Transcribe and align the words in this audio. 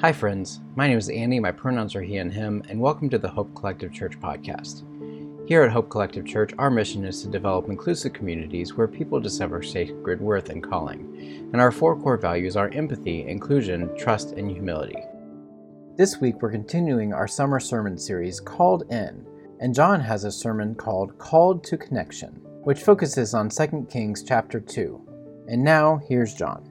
Hi, 0.00 0.12
friends. 0.12 0.60
My 0.76 0.86
name 0.86 0.96
is 0.96 1.08
Andy. 1.08 1.40
My 1.40 1.50
pronouns 1.50 1.96
are 1.96 2.02
he 2.02 2.18
and 2.18 2.32
him, 2.32 2.62
and 2.68 2.78
welcome 2.78 3.10
to 3.10 3.18
the 3.18 3.28
Hope 3.28 3.52
Collective 3.56 3.92
Church 3.92 4.16
podcast. 4.20 4.84
Here 5.48 5.64
at 5.64 5.72
Hope 5.72 5.90
Collective 5.90 6.24
Church, 6.24 6.52
our 6.56 6.70
mission 6.70 7.04
is 7.04 7.20
to 7.22 7.28
develop 7.28 7.68
inclusive 7.68 8.12
communities 8.12 8.74
where 8.74 8.86
people 8.86 9.18
discover 9.18 9.60
sacred 9.60 10.20
worth 10.20 10.50
and 10.50 10.62
calling. 10.62 11.48
And 11.52 11.60
our 11.60 11.72
four 11.72 12.00
core 12.00 12.16
values 12.16 12.54
are 12.54 12.68
empathy, 12.68 13.26
inclusion, 13.26 13.90
trust, 13.98 14.34
and 14.34 14.48
humility. 14.48 15.02
This 15.96 16.20
week, 16.20 16.42
we're 16.42 16.52
continuing 16.52 17.12
our 17.12 17.26
summer 17.26 17.58
sermon 17.58 17.98
series 17.98 18.38
called 18.38 18.84
In, 18.92 19.26
and 19.58 19.74
John 19.74 19.98
has 19.98 20.22
a 20.22 20.30
sermon 20.30 20.76
called 20.76 21.18
Called 21.18 21.64
to 21.64 21.76
Connection, 21.76 22.40
which 22.62 22.84
focuses 22.84 23.34
on 23.34 23.48
2 23.48 23.88
Kings 23.90 24.22
chapter 24.22 24.60
2. 24.60 25.44
And 25.48 25.64
now, 25.64 26.00
here's 26.08 26.34
John. 26.34 26.67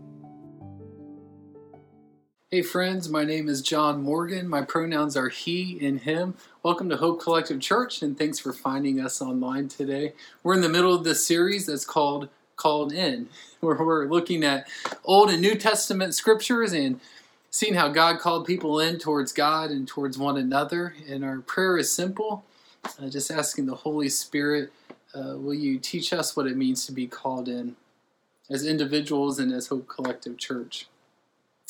Hey 2.49 2.61
friends, 2.61 3.09
my 3.09 3.25
name 3.25 3.49
is 3.49 3.61
John 3.61 4.01
Morgan. 4.01 4.47
My 4.47 4.61
pronouns 4.61 5.17
are 5.17 5.27
he 5.27 5.85
and 5.85 5.99
him. 5.99 6.35
Welcome 6.63 6.87
to 6.87 6.95
Hope 6.95 7.21
Collective 7.21 7.59
Church 7.59 8.01
and 8.01 8.17
thanks 8.17 8.39
for 8.39 8.53
finding 8.53 9.01
us 9.01 9.21
online 9.21 9.67
today. 9.67 10.13
We're 10.43 10.53
in 10.53 10.61
the 10.61 10.69
middle 10.69 10.95
of 10.95 11.03
this 11.03 11.27
series 11.27 11.65
that's 11.65 11.83
called 11.83 12.29
Called 12.55 12.93
In, 12.93 13.27
where 13.59 13.75
we're 13.75 14.05
looking 14.05 14.45
at 14.45 14.65
Old 15.03 15.29
and 15.29 15.41
New 15.41 15.55
Testament 15.55 16.15
scriptures 16.15 16.71
and 16.71 17.01
seeing 17.51 17.73
how 17.73 17.89
God 17.89 18.19
called 18.19 18.47
people 18.47 18.79
in 18.79 18.97
towards 18.97 19.33
God 19.33 19.69
and 19.69 19.85
towards 19.85 20.17
one 20.17 20.37
another. 20.37 20.95
And 21.05 21.25
our 21.25 21.39
prayer 21.39 21.77
is 21.77 21.91
simple, 21.91 22.45
uh, 22.97 23.09
just 23.09 23.29
asking 23.29 23.65
the 23.65 23.75
Holy 23.75 24.07
Spirit, 24.07 24.71
uh, 25.13 25.35
will 25.35 25.53
you 25.53 25.79
teach 25.79 26.13
us 26.13 26.37
what 26.37 26.47
it 26.47 26.55
means 26.55 26.85
to 26.85 26.93
be 26.93 27.07
called 27.07 27.49
in 27.49 27.75
as 28.49 28.65
individuals 28.65 29.37
and 29.37 29.51
as 29.51 29.67
Hope 29.67 29.89
Collective 29.89 30.37
Church? 30.37 30.87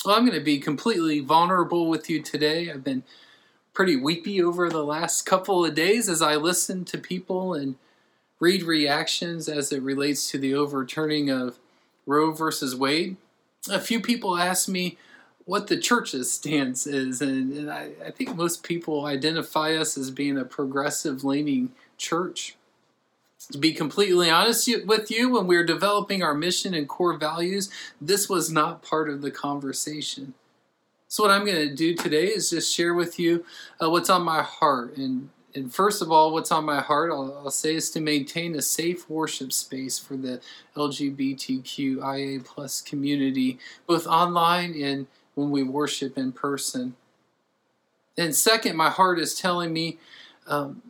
Well, 0.05 0.15
I'm 0.15 0.25
going 0.25 0.37
to 0.37 0.43
be 0.43 0.59
completely 0.59 1.19
vulnerable 1.21 1.89
with 1.89 2.09
you 2.09 2.21
today. 2.21 2.69
I've 2.69 2.83
been 2.83 3.03
pretty 3.73 3.95
weepy 3.95 4.41
over 4.41 4.69
the 4.69 4.83
last 4.83 5.25
couple 5.25 5.65
of 5.65 5.75
days 5.75 6.07
as 6.07 6.21
I 6.21 6.35
listen 6.35 6.85
to 6.85 6.97
people 6.97 7.53
and 7.53 7.75
read 8.39 8.63
reactions 8.63 9.49
as 9.49 9.71
it 9.71 9.81
relates 9.81 10.29
to 10.31 10.37
the 10.37 10.53
overturning 10.53 11.31
of 11.31 11.57
Roe 12.05 12.31
versus 12.31 12.75
Wade. 12.75 13.17
A 13.69 13.79
few 13.79 13.99
people 13.99 14.37
ask 14.37 14.69
me 14.69 14.97
what 15.45 15.67
the 15.67 15.77
church's 15.77 16.31
stance 16.31 16.85
is, 16.85 17.21
and, 17.21 17.53
and 17.53 17.71
I, 17.71 17.91
I 18.05 18.11
think 18.11 18.35
most 18.35 18.63
people 18.63 19.05
identify 19.05 19.75
us 19.75 19.97
as 19.97 20.11
being 20.11 20.37
a 20.37 20.45
progressive 20.45 21.23
leaning 21.23 21.71
church 21.97 22.56
to 23.51 23.57
be 23.57 23.73
completely 23.73 24.29
honest 24.29 24.69
with 24.85 25.09
you, 25.09 25.31
when 25.31 25.47
we 25.47 25.57
were 25.57 25.63
developing 25.63 26.21
our 26.23 26.33
mission 26.33 26.73
and 26.73 26.87
core 26.87 27.17
values, 27.17 27.69
this 28.01 28.27
was 28.27 28.51
not 28.51 28.81
part 28.81 29.09
of 29.09 29.21
the 29.21 29.31
conversation. 29.31 30.33
So, 31.07 31.23
what 31.23 31.31
I'm 31.31 31.45
going 31.45 31.69
to 31.69 31.73
do 31.75 31.95
today 31.95 32.27
is 32.27 32.49
just 32.49 32.73
share 32.73 32.93
with 32.93 33.17
you 33.17 33.45
uh, 33.81 33.89
what's 33.89 34.09
on 34.09 34.23
my 34.23 34.41
heart. 34.41 34.97
And, 34.97 35.29
and 35.55 35.73
first 35.73 36.01
of 36.01 36.11
all, 36.11 36.33
what's 36.33 36.51
on 36.51 36.65
my 36.65 36.81
heart, 36.81 37.11
I'll, 37.11 37.41
I'll, 37.45 37.51
say, 37.51 37.75
is 37.75 37.89
to 37.91 38.01
maintain 38.01 38.55
a 38.55 38.61
safe 38.61 39.09
worship 39.09 39.53
space 39.53 39.97
for 39.97 40.17
the 40.17 40.41
LGBTQIA 40.75 42.43
plus 42.43 42.81
community, 42.81 43.57
both 43.85 44.05
online 44.05 44.73
and 44.81 45.07
when 45.35 45.49
we 45.49 45.63
worship 45.63 46.17
in 46.17 46.33
person. 46.33 46.97
And 48.17 48.35
second, 48.35 48.75
my 48.75 48.89
heart 48.89 49.19
is 49.19 49.35
telling 49.35 49.71
me 49.71 49.99
um, 50.47 50.81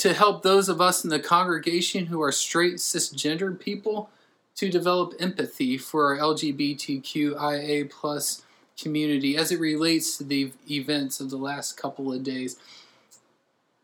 to 0.00 0.14
help 0.14 0.42
those 0.42 0.70
of 0.70 0.80
us 0.80 1.04
in 1.04 1.10
the 1.10 1.20
congregation 1.20 2.06
who 2.06 2.22
are 2.22 2.32
straight 2.32 2.76
cisgendered 2.76 3.60
people 3.60 4.08
to 4.54 4.70
develop 4.70 5.12
empathy 5.20 5.76
for 5.76 6.06
our 6.06 6.18
LGBTQIA 6.18 7.90
plus 7.90 8.40
community 8.80 9.36
as 9.36 9.52
it 9.52 9.60
relates 9.60 10.16
to 10.16 10.24
the 10.24 10.52
events 10.70 11.20
of 11.20 11.28
the 11.28 11.36
last 11.36 11.76
couple 11.76 12.10
of 12.14 12.22
days. 12.22 12.56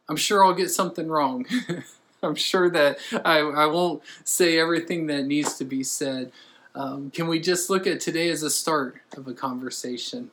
I'm 0.09 0.17
sure 0.17 0.43
I'll 0.43 0.55
get 0.55 0.71
something 0.71 1.07
wrong. 1.07 1.45
I'm 2.23 2.35
sure 2.35 2.71
that 2.71 2.99
I, 3.23 3.41
I 3.41 3.67
won't 3.67 4.03
say 4.25 4.59
everything 4.59 5.09
that 5.09 5.27
needs 5.27 5.59
to 5.59 5.67
be 5.67 5.83
said. 5.83 6.33
Um, 6.75 7.11
can 7.11 7.27
we 7.27 7.41
just 7.41 7.69
look 7.69 7.87
at 7.87 8.01
today 8.01 8.31
as 8.31 8.43
a 8.43 8.49
start 8.49 8.97
of 9.19 9.29
a 9.29 9.35
conversation? 9.35 10.31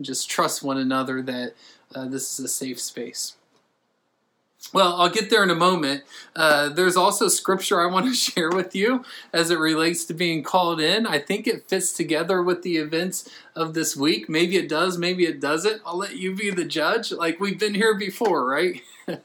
Just 0.00 0.30
trust 0.30 0.62
one 0.62 0.78
another 0.78 1.20
that 1.22 1.54
uh, 1.96 2.06
this 2.06 2.38
is 2.38 2.44
a 2.44 2.48
safe 2.48 2.80
space. 2.80 3.34
Well, 4.72 5.00
I'll 5.00 5.08
get 5.10 5.30
there 5.30 5.42
in 5.42 5.50
a 5.50 5.54
moment. 5.54 6.04
Uh, 6.36 6.68
there's 6.68 6.96
also 6.96 7.28
scripture 7.28 7.80
I 7.80 7.86
want 7.86 8.06
to 8.06 8.14
share 8.14 8.50
with 8.50 8.74
you 8.74 9.04
as 9.32 9.50
it 9.50 9.58
relates 9.58 10.04
to 10.06 10.14
being 10.14 10.42
called 10.42 10.80
in. 10.80 11.06
I 11.06 11.18
think 11.18 11.46
it 11.46 11.68
fits 11.68 11.92
together 11.92 12.42
with 12.42 12.62
the 12.62 12.76
events 12.76 13.28
of 13.56 13.74
this 13.74 13.96
week. 13.96 14.28
Maybe 14.28 14.56
it 14.56 14.68
does, 14.68 14.96
maybe 14.96 15.24
it 15.24 15.40
doesn't. 15.40 15.82
I'll 15.84 15.98
let 15.98 16.16
you 16.16 16.34
be 16.34 16.50
the 16.50 16.64
judge. 16.64 17.10
Like 17.10 17.40
we've 17.40 17.58
been 17.58 17.74
here 17.74 17.94
before, 17.98 18.46
right? 18.46 18.80
uh, 19.08 19.16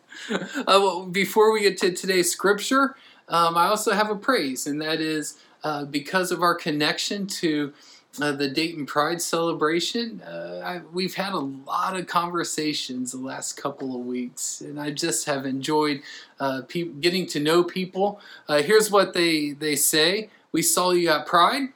well, 0.68 1.06
before 1.06 1.52
we 1.52 1.62
get 1.62 1.78
to 1.80 1.92
today's 1.92 2.32
scripture, 2.32 2.96
um, 3.28 3.58
I 3.58 3.68
also 3.68 3.92
have 3.92 4.10
a 4.10 4.16
praise, 4.16 4.66
and 4.68 4.82
that 4.82 5.02
is 5.02 5.38
uh, 5.64 5.86
because 5.86 6.32
of 6.32 6.42
our 6.42 6.56
connection 6.56 7.28
to 7.28 7.74
uh, 8.22 8.32
the 8.32 8.48
Dayton 8.48 8.86
Pride 8.86 9.22
celebration. 9.22 10.22
Uh, 10.22 10.62
I, 10.64 10.82
we've 10.94 11.16
had 11.16 11.34
a 11.34 11.40
lot 11.40 11.98
of 11.98 12.08
conversations 12.08 13.12
the 13.12 13.18
last 13.18 13.54
couple 13.54 13.96
of 13.96 14.06
weeks, 14.06 14.62
and 14.62 14.80
I 14.80 14.92
just 14.92 15.26
have 15.26 15.46
enjoyed 15.46 16.02
uh, 16.40 16.62
pe- 16.68 16.84
getting 16.84 17.26
to 17.28 17.40
know 17.40 17.64
people. 17.64 18.20
Uh, 18.48 18.62
here's 18.62 18.90
what 18.90 19.14
they, 19.14 19.52
they 19.52 19.76
say 19.76 20.30
We 20.52 20.62
saw 20.62 20.92
you 20.92 21.10
at 21.10 21.26
Pride, 21.26 21.70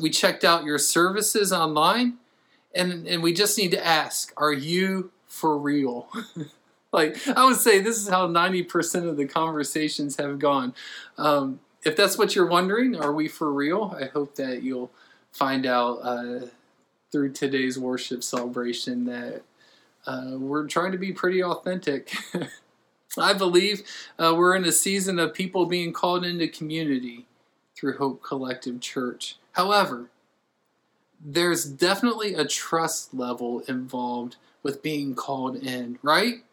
we 0.00 0.10
checked 0.10 0.44
out 0.44 0.64
your 0.64 0.78
services 0.78 1.52
online, 1.52 2.14
and, 2.74 3.06
and 3.06 3.22
we 3.22 3.32
just 3.32 3.58
need 3.58 3.70
to 3.72 3.84
ask 3.84 4.32
Are 4.36 4.52
you 4.52 5.10
for 5.26 5.58
real? 5.58 6.08
like, 6.92 7.16
I 7.28 7.44
would 7.44 7.56
say 7.56 7.80
this 7.80 7.98
is 7.98 8.08
how 8.08 8.26
90% 8.26 9.08
of 9.08 9.16
the 9.16 9.26
conversations 9.26 10.16
have 10.16 10.38
gone. 10.38 10.74
Um, 11.18 11.60
if 11.84 11.96
that's 11.96 12.16
what 12.16 12.34
you're 12.34 12.46
wondering, 12.46 12.96
are 12.96 13.12
we 13.12 13.28
for 13.28 13.52
real? 13.52 13.94
I 14.00 14.06
hope 14.06 14.36
that 14.36 14.62
you'll 14.62 14.90
find 15.34 15.66
out 15.66 15.96
uh, 15.96 16.46
through 17.10 17.32
today's 17.32 17.78
worship 17.78 18.22
celebration 18.22 19.04
that 19.04 19.42
uh, 20.06 20.30
we're 20.34 20.66
trying 20.66 20.92
to 20.92 20.98
be 20.98 21.12
pretty 21.12 21.42
authentic. 21.42 22.14
I 23.18 23.32
believe 23.32 23.82
uh, 24.18 24.34
we're 24.36 24.54
in 24.54 24.64
a 24.64 24.72
season 24.72 25.18
of 25.18 25.34
people 25.34 25.66
being 25.66 25.92
called 25.92 26.24
into 26.24 26.48
community 26.48 27.26
through 27.76 27.98
Hope 27.98 28.22
Collective 28.22 28.80
Church. 28.80 29.36
However, 29.52 30.08
there's 31.24 31.64
definitely 31.64 32.34
a 32.34 32.44
trust 32.44 33.12
level 33.12 33.60
involved 33.60 34.36
with 34.62 34.82
being 34.82 35.14
called 35.14 35.56
in, 35.56 35.98
right? 36.02 36.44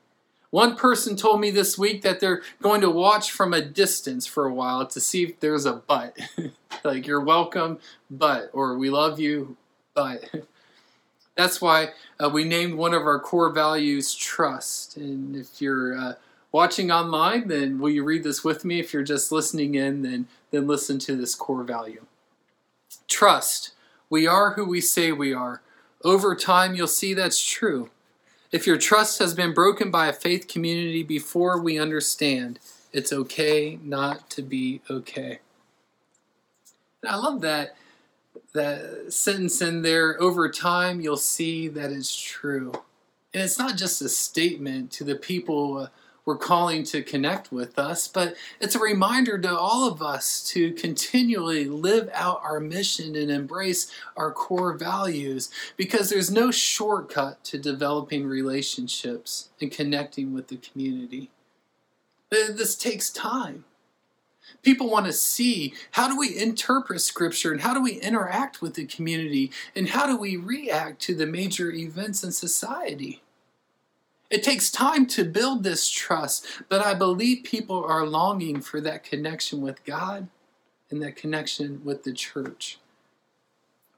One 0.52 0.76
person 0.76 1.16
told 1.16 1.40
me 1.40 1.50
this 1.50 1.78
week 1.78 2.02
that 2.02 2.20
they're 2.20 2.42
going 2.62 2.82
to 2.82 2.90
watch 2.90 3.32
from 3.32 3.54
a 3.54 3.62
distance 3.62 4.28
for 4.28 4.46
a 4.46 4.54
while 4.54 4.86
to 4.86 5.00
see 5.00 5.24
if 5.24 5.40
there's 5.40 5.66
a 5.66 5.74
but. 5.74 6.18
like, 6.84 7.08
you're 7.08 7.22
welcome, 7.22 7.80
but, 8.10 8.50
or 8.54 8.78
we 8.78 8.90
love 8.90 9.20
you, 9.20 9.58
but. 9.94 10.24
That's 11.36 11.62
why 11.62 11.92
uh, 12.20 12.30
we 12.30 12.44
named 12.44 12.76
one 12.76 12.94
of 12.94 13.04
our 13.04 13.20
core 13.20 13.52
values 13.52 14.14
trust. 14.14 14.98
And 14.98 15.36
if 15.36 15.62
you're 15.62 15.98
uh, 15.98 16.14
watching 16.52 16.92
online, 16.92 17.48
then 17.48 17.80
will 17.80 17.90
you 17.90 18.04
read 18.04 18.24
this 18.24 18.44
with 18.44 18.66
me? 18.66 18.80
If 18.80 18.92
you're 18.94 19.04
just 19.04 19.32
listening 19.32 19.76
in, 19.76 20.02
then, 20.02 20.28
then 20.52 20.68
listen 20.68 21.00
to 21.00 21.16
this 21.16 21.34
core 21.34 21.64
value. 21.64 22.06
Trust. 23.08 23.72
We 24.10 24.28
are 24.28 24.54
who 24.54 24.66
we 24.66 24.82
say 24.82 25.14
we 25.14 25.34
are. 25.34 25.62
Over 26.04 26.36
time, 26.36 26.76
you'll 26.76 26.88
see 26.88 27.14
that's 27.14 27.42
true. 27.42 27.90
If 28.52 28.68
your 28.68 28.78
trust 28.78 29.20
has 29.20 29.34
been 29.34 29.54
broken 29.54 29.92
by 29.92 30.08
a 30.08 30.14
faith 30.14 30.48
community 30.48 31.04
before 31.04 31.60
we 31.60 31.80
understand, 31.80 32.60
it's 32.92 33.14
okay 33.14 33.80
not 33.82 34.30
to 34.32 34.42
be 34.42 34.82
okay. 34.90 35.40
I 37.08 37.16
love 37.16 37.42
that 37.42 37.76
that 38.54 39.14
sentence 39.14 39.62
in 39.62 39.82
there. 39.82 40.22
Over 40.22 40.50
time, 40.50 41.00
you'll 41.00 41.16
see 41.16 41.70
that 41.70 41.92
it's 41.92 42.14
true. 42.14 42.74
And 43.34 43.44
it's 43.44 43.58
not 43.58 43.78
just 43.78 44.02
a 44.02 44.10
statement 44.10 44.92
to 44.92 45.06
the 45.06 45.16
people 45.16 45.78
uh, 45.78 45.88
we're 46.26 46.38
calling 46.38 46.84
to 46.84 47.02
connect 47.02 47.52
with 47.52 47.80
us, 47.80 48.08
but 48.08 48.36
it's 48.60 48.76
a 48.76 48.80
reminder 48.80 49.38
to 49.40 49.58
all 49.58 49.88
of 49.88 50.02
us 50.02 50.48
to 50.50 50.72
continually 50.74 51.66
live 51.66 52.10
out 52.14 52.42
our 52.44 52.60
mission 52.60 53.16
and 53.16 53.32
embrace 53.32 53.92
our 54.16 54.32
core 54.32 54.74
values 54.74 55.50
because 55.78 56.10
there's 56.10 56.32
no 56.32 56.52
shortcut 56.52 57.44
to 57.46 57.58
developing 57.58 58.28
relationships 58.28 59.50
and 59.60 59.72
connecting 59.72 60.34
with 60.34 60.48
the 60.48 60.58
community. 60.58 61.32
This 62.30 62.76
takes 62.76 63.10
time. 63.10 63.66
People 64.62 64.90
want 64.90 65.08
to 65.08 65.14
see 65.14 65.74
how 65.92 66.08
do 66.08 66.18
we 66.18 66.38
interpret 66.38 67.02
scripture 67.02 67.52
and 67.52 67.62
how 67.62 67.74
do 67.74 67.82
we 67.82 67.94
interact 67.94 68.62
with 68.62 68.76
the 68.76 68.86
community 68.86 69.52
and 69.76 69.90
how 69.90 70.06
do 70.06 70.16
we 70.16 70.38
react 70.38 71.02
to 71.02 71.16
the 71.16 71.26
major 71.26 71.72
events 71.72 72.24
in 72.24 72.32
society. 72.32 73.22
It 74.32 74.44
takes 74.44 74.72
time 74.72 75.08
to 75.08 75.26
build 75.26 75.64
this 75.64 75.90
trust, 75.90 76.48
but 76.70 76.80
I 76.80 76.94
believe 76.94 77.44
people 77.44 77.84
are 77.84 78.08
longing 78.08 78.62
for 78.62 78.80
that 78.80 79.04
connection 79.04 79.60
with 79.60 79.84
God 79.84 80.30
and 80.90 81.02
that 81.04 81.18
connection 81.18 81.82
with 81.84 82.04
the 82.04 82.14
church. 82.14 82.80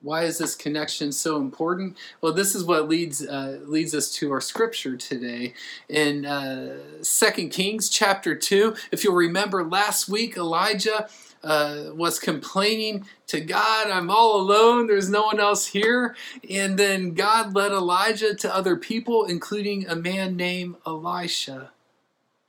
Why 0.01 0.23
is 0.23 0.39
this 0.39 0.55
connection 0.55 1.11
so 1.11 1.37
important? 1.37 1.97
Well, 2.19 2.33
this 2.33 2.55
is 2.55 2.65
what 2.65 2.89
leads 2.89 3.25
uh, 3.25 3.59
leads 3.63 3.93
us 3.93 4.11
to 4.15 4.33
our 4.33 4.41
scripture 4.41 4.97
today 4.97 5.53
in 5.87 6.25
uh, 6.25 6.77
Second 7.01 7.51
Kings 7.51 7.87
chapter 7.87 8.35
two. 8.35 8.75
If 8.91 9.03
you'll 9.03 9.15
remember, 9.15 9.63
last 9.63 10.09
week 10.09 10.35
Elijah 10.35 11.07
uh, 11.43 11.91
was 11.93 12.19
complaining 12.19 13.05
to 13.27 13.41
God, 13.41 13.89
I'm 13.89 14.09
all 14.09 14.39
alone, 14.39 14.87
there's 14.87 15.09
no 15.09 15.23
one 15.23 15.39
else 15.39 15.67
here. 15.67 16.15
And 16.49 16.77
then 16.77 17.13
God 17.13 17.53
led 17.53 17.71
Elijah 17.71 18.33
to 18.35 18.55
other 18.55 18.75
people, 18.75 19.25
including 19.25 19.87
a 19.87 19.95
man 19.95 20.35
named 20.35 20.75
Elisha. 20.85 21.71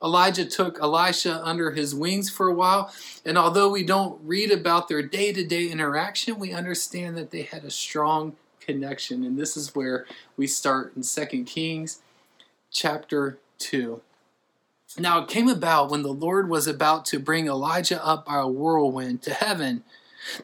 Elijah 0.03 0.45
took 0.45 0.79
Elisha 0.81 1.41
under 1.43 1.71
his 1.71 1.95
wings 1.95 2.29
for 2.29 2.49
a 2.49 2.55
while, 2.55 2.93
and 3.25 3.39
although 3.39 3.71
we 3.71 3.83
don't 3.83 4.21
read 4.23 4.51
about 4.51 4.87
their 4.87 5.03
day 5.03 5.33
to 5.33 5.45
day 5.45 5.69
interaction, 5.69 6.39
we 6.39 6.53
understand 6.53 7.17
that 7.17 7.31
they 7.31 7.43
had 7.43 7.65
a 7.65 7.71
strong 7.71 8.37
connection. 8.61 9.25
And 9.25 9.39
this 9.39 9.57
is 9.57 9.75
where 9.75 10.07
we 10.37 10.47
start 10.47 10.93
in 10.95 11.03
2 11.03 11.45
Kings 11.45 12.03
chapter 12.71 13.39
2. 13.59 14.03
Now 14.99 15.23
it 15.23 15.29
came 15.29 15.49
about 15.49 15.91
when 15.91 16.03
the 16.03 16.13
Lord 16.13 16.49
was 16.49 16.67
about 16.67 17.05
to 17.07 17.19
bring 17.19 17.47
Elijah 17.47 18.05
up 18.05 18.27
by 18.27 18.39
a 18.39 18.49
whirlwind 18.49 19.23
to 19.23 19.35
heaven 19.35 19.83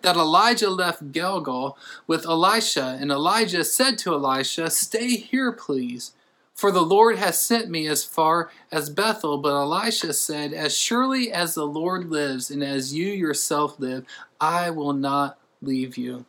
that 0.02 0.16
Elijah 0.16 0.68
left 0.68 1.12
Gilgal 1.12 1.78
with 2.06 2.26
Elisha, 2.26 2.98
and 3.00 3.10
Elijah 3.10 3.64
said 3.64 3.96
to 3.98 4.12
Elisha, 4.12 4.68
Stay 4.68 5.16
here, 5.16 5.52
please 5.52 6.12
for 6.60 6.70
the 6.70 6.82
Lord 6.82 7.16
has 7.16 7.40
sent 7.40 7.70
me 7.70 7.86
as 7.86 8.04
far 8.04 8.50
as 8.70 8.90
Bethel. 8.90 9.38
But 9.38 9.54
Elisha 9.54 10.12
said, 10.12 10.52
As 10.52 10.76
surely 10.76 11.32
as 11.32 11.54
the 11.54 11.66
Lord 11.66 12.10
lives, 12.10 12.50
and 12.50 12.62
as 12.62 12.94
you 12.94 13.06
yourself 13.06 13.80
live, 13.80 14.04
I 14.38 14.68
will 14.68 14.92
not 14.92 15.38
leave 15.62 15.96
you. 15.96 16.26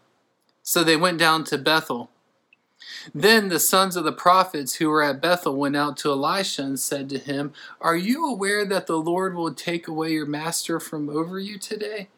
So 0.64 0.86
they 0.86 0.96
went 0.96 1.18
down 1.18 1.44
to 1.46 1.58
Bethel. 1.58 2.10
Then 3.14 3.50
the 3.50 3.60
sons 3.60 3.96
of 3.96 4.04
the 4.04 4.12
prophets 4.12 4.76
who 4.76 4.90
were 4.90 5.04
at 5.04 5.22
Bethel 5.22 5.56
went 5.56 5.76
out 5.76 5.98
to 5.98 6.12
Elisha 6.12 6.64
and 6.64 6.80
said 6.80 7.10
to 7.10 7.18
him, 7.18 7.54
Are 7.80 7.96
you 7.96 8.26
aware 8.26 8.66
that 8.66 8.88
the 8.88 8.98
Lord 8.98 9.36
will 9.36 9.54
take 9.54 9.88
away 9.88 10.12
your 10.12 10.26
master 10.26 10.80
from 10.80 11.10
over 11.10 11.40
you 11.40 11.58
today? 11.58 12.10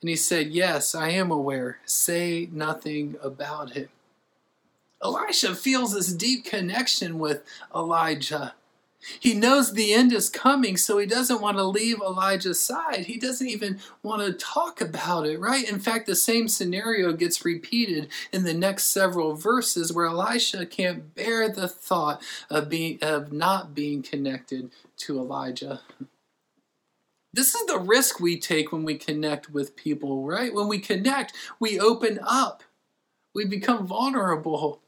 And 0.00 0.08
he 0.08 0.16
said, 0.16 0.48
Yes, 0.48 0.94
I 0.94 1.08
am 1.10 1.30
aware. 1.30 1.78
Say 1.84 2.48
nothing 2.52 3.16
about 3.22 3.76
it. 3.76 3.90
Elisha 5.02 5.54
feels 5.54 5.94
this 5.94 6.12
deep 6.12 6.44
connection 6.44 7.18
with 7.18 7.42
Elijah. 7.74 8.54
He 9.20 9.34
knows 9.34 9.72
the 9.72 9.92
end 9.92 10.12
is 10.12 10.30
coming, 10.30 10.76
so 10.76 10.98
he 10.98 11.06
doesn't 11.06 11.40
want 11.40 11.56
to 11.56 11.64
leave 11.64 12.00
Elijah's 12.00 12.60
side. 12.60 13.06
He 13.06 13.18
doesn't 13.18 13.46
even 13.46 13.78
want 14.02 14.22
to 14.22 14.32
talk 14.32 14.80
about 14.80 15.26
it, 15.26 15.38
right? 15.38 15.68
In 15.68 15.78
fact, 15.78 16.06
the 16.06 16.16
same 16.16 16.48
scenario 16.48 17.12
gets 17.12 17.44
repeated 17.44 18.08
in 18.32 18.44
the 18.44 18.54
next 18.54 18.84
several 18.84 19.34
verses 19.34 19.92
where 19.92 20.06
Elisha 20.06 20.66
can't 20.66 21.14
bear 21.14 21.48
the 21.48 21.68
thought 21.68 22.22
of 22.50 22.68
being 22.68 22.98
of 23.02 23.32
not 23.32 23.74
being 23.74 24.02
connected 24.02 24.70
to 24.98 25.18
Elijah. 25.18 25.80
This 27.32 27.54
is 27.54 27.66
the 27.66 27.78
risk 27.78 28.20
we 28.20 28.38
take 28.38 28.70
when 28.70 28.84
we 28.84 28.96
connect 28.96 29.50
with 29.50 29.74
people, 29.74 30.24
right? 30.24 30.54
When 30.54 30.68
we 30.68 30.78
connect, 30.78 31.32
we 31.58 31.80
open 31.80 32.20
up. 32.22 32.62
We 33.34 33.44
become 33.44 33.88
vulnerable. 33.88 34.80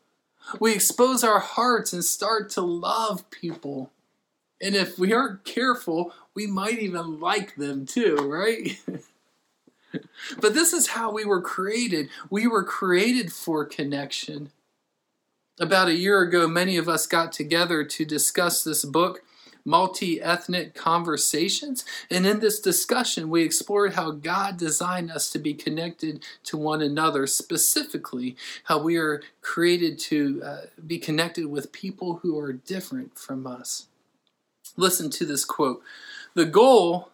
We 0.60 0.72
expose 0.72 1.24
our 1.24 1.40
hearts 1.40 1.92
and 1.92 2.04
start 2.04 2.50
to 2.50 2.60
love 2.60 3.28
people. 3.30 3.90
And 4.60 4.74
if 4.74 4.98
we 4.98 5.12
aren't 5.12 5.44
careful, 5.44 6.12
we 6.34 6.46
might 6.46 6.78
even 6.78 7.20
like 7.20 7.56
them 7.56 7.86
too, 7.86 8.16
right? 8.16 8.80
but 10.40 10.54
this 10.54 10.72
is 10.72 10.88
how 10.88 11.12
we 11.12 11.24
were 11.24 11.42
created. 11.42 12.08
We 12.30 12.46
were 12.46 12.64
created 12.64 13.32
for 13.32 13.64
connection. 13.64 14.50
About 15.58 15.88
a 15.88 15.94
year 15.94 16.20
ago, 16.20 16.46
many 16.46 16.76
of 16.76 16.88
us 16.88 17.06
got 17.06 17.32
together 17.32 17.84
to 17.84 18.04
discuss 18.04 18.62
this 18.62 18.84
book 18.84 19.22
multi 19.66 20.22
ethnic 20.22 20.74
conversations. 20.74 21.84
And 22.10 22.24
in 22.24 22.38
this 22.40 22.60
discussion, 22.60 23.28
we 23.28 23.42
explored 23.42 23.94
how 23.94 24.12
God 24.12 24.56
designed 24.56 25.10
us 25.10 25.28
to 25.30 25.38
be 25.38 25.52
connected 25.52 26.24
to 26.44 26.56
one 26.56 26.80
another, 26.80 27.26
specifically, 27.26 28.36
how 28.64 28.78
we 28.78 28.96
are 28.96 29.22
created 29.42 29.98
to 29.98 30.42
uh, 30.42 30.60
be 30.86 30.98
connected 30.98 31.46
with 31.46 31.72
people 31.72 32.20
who 32.22 32.38
are 32.38 32.52
different 32.52 33.18
from 33.18 33.46
us. 33.46 33.88
Listen 34.76 35.10
to 35.10 35.24
this 35.24 35.44
quote 35.44 35.82
The 36.34 36.46
goal 36.46 37.10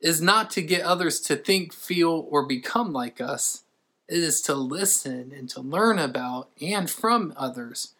is 0.00 0.22
not 0.22 0.50
to 0.50 0.62
get 0.62 0.82
others 0.82 1.20
to 1.20 1.36
think, 1.36 1.72
feel, 1.72 2.26
or 2.30 2.46
become 2.46 2.92
like 2.92 3.20
us. 3.20 3.64
It 4.08 4.18
is 4.18 4.40
to 4.42 4.54
listen 4.54 5.32
and 5.36 5.48
to 5.50 5.60
learn 5.60 5.98
about 5.98 6.48
and 6.60 6.88
from 6.88 7.34
others. 7.36 7.94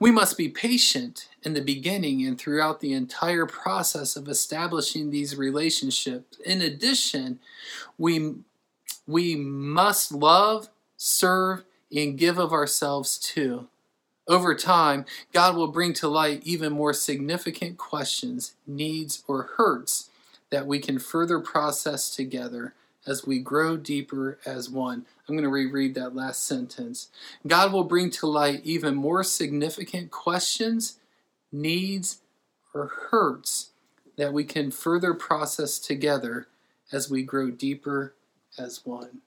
We 0.00 0.10
must 0.10 0.36
be 0.36 0.48
patient 0.48 1.28
in 1.44 1.54
the 1.54 1.60
beginning 1.60 2.26
and 2.26 2.36
throughout 2.36 2.80
the 2.80 2.92
entire 2.92 3.46
process 3.46 4.16
of 4.16 4.28
establishing 4.28 5.10
these 5.10 5.36
relationships. 5.36 6.38
In 6.44 6.60
addition, 6.60 7.38
we, 7.96 8.34
we 9.06 9.36
must 9.36 10.10
love, 10.10 10.68
serve, 10.96 11.62
and 11.94 12.18
give 12.18 12.38
of 12.38 12.52
ourselves 12.52 13.18
too. 13.18 13.68
Over 14.28 14.54
time, 14.54 15.06
God 15.32 15.56
will 15.56 15.68
bring 15.68 15.94
to 15.94 16.08
light 16.08 16.42
even 16.44 16.74
more 16.74 16.92
significant 16.92 17.78
questions, 17.78 18.54
needs, 18.66 19.24
or 19.26 19.50
hurts 19.56 20.10
that 20.50 20.66
we 20.66 20.78
can 20.80 20.98
further 20.98 21.40
process 21.40 22.14
together 22.14 22.74
as 23.06 23.26
we 23.26 23.38
grow 23.38 23.78
deeper 23.78 24.38
as 24.44 24.68
one. 24.68 25.06
I'm 25.26 25.34
going 25.34 25.44
to 25.44 25.48
reread 25.48 25.94
that 25.94 26.14
last 26.14 26.46
sentence. 26.46 27.08
God 27.46 27.72
will 27.72 27.84
bring 27.84 28.10
to 28.10 28.26
light 28.26 28.60
even 28.64 28.94
more 28.94 29.24
significant 29.24 30.10
questions, 30.10 30.98
needs, 31.50 32.18
or 32.74 32.92
hurts 33.10 33.70
that 34.16 34.34
we 34.34 34.44
can 34.44 34.70
further 34.70 35.14
process 35.14 35.78
together 35.78 36.48
as 36.92 37.10
we 37.10 37.22
grow 37.22 37.50
deeper 37.50 38.14
as 38.58 38.84
one. 38.84 39.22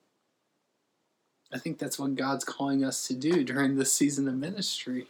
I 1.53 1.57
think 1.57 1.80
that's 1.80 2.00
what 2.00 2.15
God's 2.15 2.45
calling 2.45 2.83
us 2.83 3.07
to 3.07 3.13
do 3.13 3.44
during 3.44 3.75
this 3.75 3.94
season 3.94 4.27
of 4.27 4.36
ministry. 4.36 5.07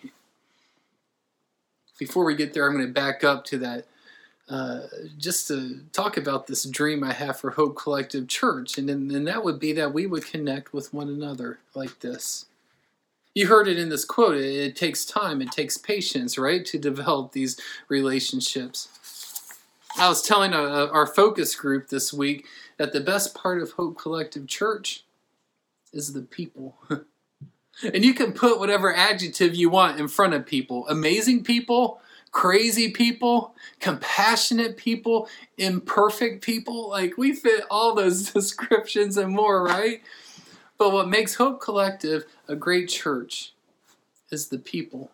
Before 1.99 2.25
we 2.25 2.35
get 2.35 2.53
there, 2.53 2.67
I'm 2.67 2.75
going 2.75 2.87
to 2.87 2.93
back 2.93 3.23
up 3.23 3.45
to 3.45 3.57
that 3.59 3.85
uh, 4.51 4.81
just 5.17 5.47
to 5.47 5.79
talk 5.93 6.17
about 6.17 6.45
this 6.45 6.65
dream 6.65 7.03
I 7.03 7.13
have 7.13 7.39
for 7.39 7.51
Hope 7.51 7.77
Collective 7.77 8.27
Church, 8.27 8.77
and 8.77 8.89
and 8.89 9.25
that 9.25 9.45
would 9.45 9.59
be 9.59 9.71
that 9.73 9.93
we 9.93 10.05
would 10.05 10.25
connect 10.25 10.73
with 10.73 10.93
one 10.93 11.07
another 11.07 11.59
like 11.73 11.99
this. 12.01 12.47
You 13.33 13.47
heard 13.47 13.69
it 13.69 13.79
in 13.79 13.87
this 13.87 14.03
quote. 14.03 14.35
It, 14.35 14.53
it 14.55 14.75
takes 14.75 15.05
time, 15.05 15.41
it 15.41 15.53
takes 15.53 15.77
patience, 15.77 16.37
right, 16.37 16.65
to 16.65 16.77
develop 16.77 17.31
these 17.31 17.57
relationships. 17.87 18.89
I 19.97 20.09
was 20.09 20.21
telling 20.21 20.53
a, 20.53 20.61
a, 20.61 20.91
our 20.91 21.07
focus 21.07 21.55
group 21.55 21.87
this 21.87 22.11
week 22.11 22.45
that 22.77 22.91
the 22.91 22.99
best 22.99 23.33
part 23.33 23.61
of 23.61 23.71
Hope 23.71 23.97
Collective 23.97 24.47
Church 24.47 25.05
is 25.93 26.13
the 26.13 26.21
people. 26.21 26.77
and 27.83 28.03
you 28.03 28.13
can 28.13 28.33
put 28.33 28.59
whatever 28.59 28.93
adjective 28.93 29.55
you 29.55 29.69
want 29.69 29.99
in 29.99 30.07
front 30.07 30.33
of 30.33 30.45
people 30.45 30.87
amazing 30.87 31.43
people, 31.43 32.01
crazy 32.31 32.91
people, 32.91 33.55
compassionate 33.79 34.77
people, 34.77 35.27
imperfect 35.57 36.43
people. 36.43 36.89
Like 36.89 37.17
we 37.17 37.33
fit 37.33 37.65
all 37.69 37.93
those 37.93 38.31
descriptions 38.33 39.17
and 39.17 39.33
more, 39.33 39.63
right? 39.63 40.01
But 40.77 40.93
what 40.93 41.09
makes 41.09 41.35
Hope 41.35 41.61
Collective 41.61 42.25
a 42.47 42.55
great 42.55 42.89
church 42.89 43.53
is 44.31 44.47
the 44.47 44.57
people. 44.57 45.11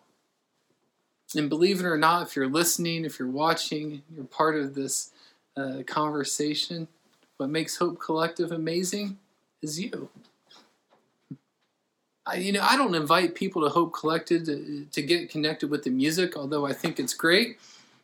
And 1.36 1.50
believe 1.50 1.80
it 1.80 1.84
or 1.84 1.98
not, 1.98 2.26
if 2.26 2.36
you're 2.36 2.48
listening, 2.48 3.04
if 3.04 3.18
you're 3.18 3.28
watching, 3.28 4.02
you're 4.14 4.24
part 4.24 4.56
of 4.56 4.74
this 4.74 5.10
uh, 5.58 5.82
conversation, 5.86 6.88
what 7.36 7.50
makes 7.50 7.76
Hope 7.76 8.00
Collective 8.00 8.50
amazing 8.50 9.18
is 9.60 9.78
you. 9.78 10.08
I, 12.28 12.34
you 12.36 12.52
know, 12.52 12.62
I 12.62 12.76
don't 12.76 12.94
invite 12.94 13.34
people 13.34 13.62
to 13.62 13.70
Hope 13.70 13.94
Collective 13.94 14.44
to, 14.44 14.86
to 14.92 15.02
get 15.02 15.30
connected 15.30 15.70
with 15.70 15.84
the 15.84 15.90
music, 15.90 16.36
although 16.36 16.66
I 16.66 16.74
think 16.74 17.00
it's 17.00 17.14
great. 17.14 17.58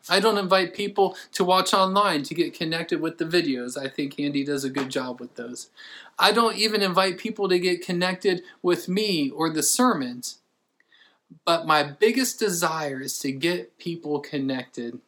I 0.09 0.21
don't 0.21 0.39
invite 0.39 0.75
people 0.75 1.17
to 1.33 1.45
watch 1.45 1.73
online 1.73 2.23
to 2.25 2.35
get 2.35 2.55
connected 2.55 3.01
with 3.01 3.19
the 3.19 3.25
videos. 3.25 3.77
I 3.79 3.89
think 3.89 4.19
Andy 4.19 4.45
does 4.45 4.65
a 4.65 4.71
good 4.71 4.91
job 4.91 5.21
with 5.21 5.35
those. 5.37 5.71
I 6.19 6.33
don't 6.33 6.57
even 6.57 6.83
invite 6.83 7.19
people 7.19 7.49
to 7.49 7.59
get 7.59 7.85
connected 7.85 8.43
with 8.63 8.89
me 8.89 9.31
or 9.31 9.51
the 9.51 9.63
sermons. 9.63 10.39
But 11.45 11.67
my 11.67 11.83
biggest 11.83 12.39
desire 12.39 13.01
is 13.01 13.19
to 13.21 13.33
get 13.33 13.79
people 13.79 14.21
connected 14.21 15.01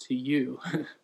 to 0.00 0.14
you. 0.14 0.60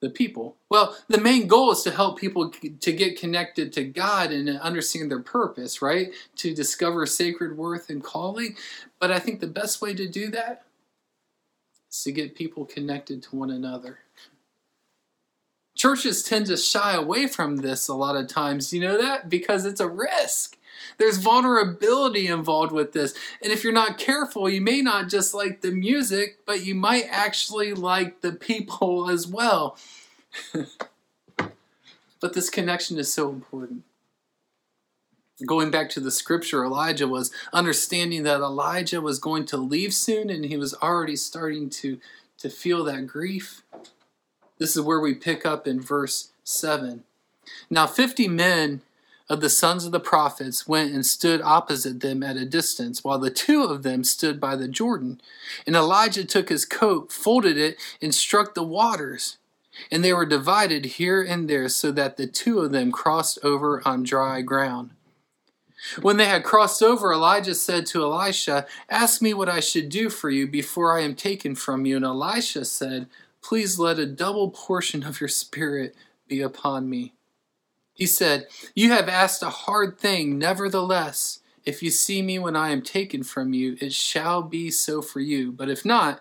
the 0.00 0.10
people? 0.10 0.56
Well, 0.70 0.96
the 1.08 1.20
main 1.20 1.46
goal 1.46 1.72
is 1.72 1.82
to 1.82 1.90
help 1.90 2.18
people 2.18 2.50
to 2.50 2.92
get 2.92 3.18
connected 3.18 3.72
to 3.72 3.84
God 3.84 4.30
and 4.30 4.48
understand 4.60 5.10
their 5.10 5.20
purpose, 5.20 5.82
right? 5.82 6.12
To 6.36 6.54
discover 6.54 7.06
sacred 7.06 7.56
worth 7.56 7.90
and 7.90 8.02
calling. 8.02 8.56
But 9.00 9.10
I 9.10 9.18
think 9.18 9.40
the 9.40 9.46
best 9.46 9.80
way 9.80 9.94
to 9.94 10.06
do 10.08 10.30
that 10.30 10.66
is 11.90 12.02
to 12.02 12.12
get 12.12 12.34
people 12.34 12.64
connected 12.64 13.22
to 13.24 13.36
one 13.36 13.50
another. 13.50 14.00
Churches 15.76 16.22
tend 16.22 16.46
to 16.46 16.56
shy 16.56 16.94
away 16.94 17.26
from 17.26 17.56
this 17.56 17.88
a 17.88 17.94
lot 17.94 18.16
of 18.16 18.28
times. 18.28 18.72
You 18.72 18.80
know 18.80 19.00
that? 19.00 19.28
Because 19.28 19.64
it's 19.64 19.80
a 19.80 19.88
risk. 19.88 20.57
There's 20.98 21.18
vulnerability 21.18 22.26
involved 22.26 22.72
with 22.72 22.92
this. 22.92 23.14
And 23.42 23.52
if 23.52 23.64
you're 23.64 23.72
not 23.72 23.98
careful, 23.98 24.48
you 24.48 24.60
may 24.60 24.82
not 24.82 25.08
just 25.08 25.34
like 25.34 25.60
the 25.60 25.70
music, 25.70 26.38
but 26.46 26.64
you 26.64 26.74
might 26.74 27.06
actually 27.10 27.72
like 27.72 28.20
the 28.20 28.32
people 28.32 29.10
as 29.10 29.26
well. 29.26 29.76
but 32.20 32.32
this 32.34 32.50
connection 32.50 32.98
is 32.98 33.12
so 33.12 33.30
important. 33.30 33.84
Going 35.46 35.70
back 35.70 35.88
to 35.90 36.00
the 36.00 36.10
scripture, 36.10 36.64
Elijah 36.64 37.06
was 37.06 37.30
understanding 37.52 38.24
that 38.24 38.40
Elijah 38.40 39.00
was 39.00 39.20
going 39.20 39.44
to 39.46 39.56
leave 39.56 39.94
soon 39.94 40.30
and 40.30 40.44
he 40.44 40.56
was 40.56 40.74
already 40.74 41.14
starting 41.14 41.70
to, 41.70 42.00
to 42.38 42.50
feel 42.50 42.82
that 42.84 43.06
grief. 43.06 43.62
This 44.58 44.76
is 44.76 44.82
where 44.82 44.98
we 44.98 45.14
pick 45.14 45.46
up 45.46 45.68
in 45.68 45.80
verse 45.80 46.32
7. 46.42 47.04
Now, 47.70 47.86
50 47.86 48.26
men 48.28 48.82
of 49.28 49.40
the 49.40 49.50
sons 49.50 49.84
of 49.84 49.92
the 49.92 50.00
prophets 50.00 50.66
went 50.66 50.92
and 50.92 51.04
stood 51.04 51.42
opposite 51.42 52.00
them 52.00 52.22
at 52.22 52.36
a 52.36 52.46
distance, 52.46 53.04
while 53.04 53.18
the 53.18 53.30
two 53.30 53.62
of 53.62 53.82
them 53.82 54.02
stood 54.02 54.40
by 54.40 54.56
the 54.56 54.68
Jordan. 54.68 55.20
And 55.66 55.76
Elijah 55.76 56.24
took 56.24 56.48
his 56.48 56.64
coat, 56.64 57.12
folded 57.12 57.58
it, 57.58 57.76
and 58.00 58.14
struck 58.14 58.54
the 58.54 58.62
waters. 58.62 59.36
And 59.92 60.02
they 60.02 60.12
were 60.12 60.26
divided 60.26 60.84
here 60.86 61.22
and 61.22 61.48
there, 61.48 61.68
so 61.68 61.92
that 61.92 62.16
the 62.16 62.26
two 62.26 62.60
of 62.60 62.72
them 62.72 62.90
crossed 62.90 63.38
over 63.42 63.86
on 63.86 64.02
dry 64.02 64.40
ground. 64.40 64.90
When 66.00 66.16
they 66.16 66.26
had 66.26 66.42
crossed 66.42 66.82
over, 66.82 67.12
Elijah 67.12 67.54
said 67.54 67.86
to 67.86 68.02
Elisha, 68.02 68.66
Ask 68.88 69.22
me 69.22 69.32
what 69.32 69.48
I 69.48 69.60
should 69.60 69.88
do 69.88 70.10
for 70.10 70.28
you 70.28 70.46
before 70.48 70.98
I 70.98 71.02
am 71.02 71.14
taken 71.14 71.54
from 71.54 71.86
you. 71.86 71.96
And 71.96 72.04
Elisha 72.04 72.64
said, 72.64 73.06
Please 73.42 73.78
let 73.78 73.98
a 73.98 74.06
double 74.06 74.50
portion 74.50 75.04
of 75.04 75.20
your 75.20 75.28
spirit 75.28 75.94
be 76.26 76.40
upon 76.40 76.90
me. 76.90 77.12
He 77.98 78.06
said, 78.06 78.46
You 78.76 78.92
have 78.92 79.08
asked 79.08 79.42
a 79.42 79.50
hard 79.50 79.98
thing, 79.98 80.38
nevertheless. 80.38 81.40
If 81.64 81.82
you 81.82 81.90
see 81.90 82.22
me 82.22 82.38
when 82.38 82.54
I 82.54 82.70
am 82.70 82.80
taken 82.80 83.24
from 83.24 83.52
you, 83.52 83.76
it 83.80 83.92
shall 83.92 84.40
be 84.40 84.70
so 84.70 85.02
for 85.02 85.20
you. 85.20 85.50
But 85.50 85.68
if 85.68 85.84
not, 85.84 86.20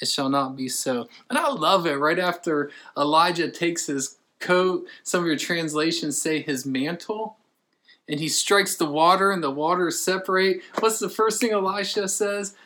it 0.00 0.08
shall 0.08 0.28
not 0.28 0.56
be 0.56 0.68
so. 0.68 1.08
And 1.30 1.38
I 1.38 1.48
love 1.48 1.86
it. 1.86 1.94
Right 1.94 2.18
after 2.18 2.70
Elijah 2.98 3.48
takes 3.48 3.86
his 3.86 4.18
coat, 4.40 4.84
some 5.04 5.20
of 5.20 5.26
your 5.26 5.36
translations 5.36 6.20
say 6.20 6.42
his 6.42 6.66
mantle, 6.66 7.36
and 8.08 8.18
he 8.18 8.28
strikes 8.28 8.74
the 8.74 8.90
water, 8.90 9.30
and 9.30 9.44
the 9.44 9.50
waters 9.50 10.00
separate. 10.00 10.60
What's 10.80 10.98
the 10.98 11.08
first 11.08 11.40
thing 11.40 11.52
Elisha 11.52 12.08
says? 12.08 12.56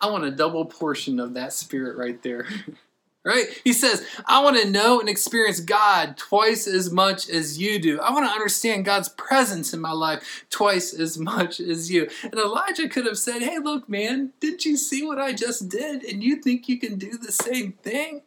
I 0.00 0.08
want 0.10 0.24
a 0.24 0.30
double 0.30 0.64
portion 0.64 1.18
of 1.18 1.34
that 1.34 1.52
spirit 1.52 1.96
right 1.96 2.22
there. 2.22 2.46
right? 3.26 3.46
He 3.64 3.72
says, 3.72 4.06
I 4.24 4.42
want 4.42 4.56
to 4.56 4.70
know 4.70 5.00
and 5.00 5.08
experience 5.08 5.58
God 5.58 6.16
twice 6.16 6.68
as 6.68 6.92
much 6.92 7.28
as 7.28 7.58
you 7.58 7.80
do. 7.80 8.00
I 8.00 8.12
want 8.12 8.24
to 8.24 8.32
understand 8.32 8.84
God's 8.84 9.08
presence 9.08 9.74
in 9.74 9.80
my 9.80 9.90
life 9.90 10.46
twice 10.48 10.94
as 10.94 11.18
much 11.18 11.58
as 11.58 11.90
you. 11.90 12.08
And 12.22 12.34
Elijah 12.34 12.88
could 12.88 13.04
have 13.04 13.18
said, 13.18 13.42
Hey, 13.42 13.58
look, 13.58 13.88
man, 13.88 14.32
didn't 14.38 14.64
you 14.64 14.76
see 14.76 15.04
what 15.04 15.18
I 15.18 15.32
just 15.32 15.68
did? 15.68 16.04
And 16.04 16.22
you 16.22 16.36
think 16.36 16.68
you 16.68 16.78
can 16.78 16.98
do 16.98 17.18
the 17.18 17.32
same 17.32 17.72
thing? 17.72 18.22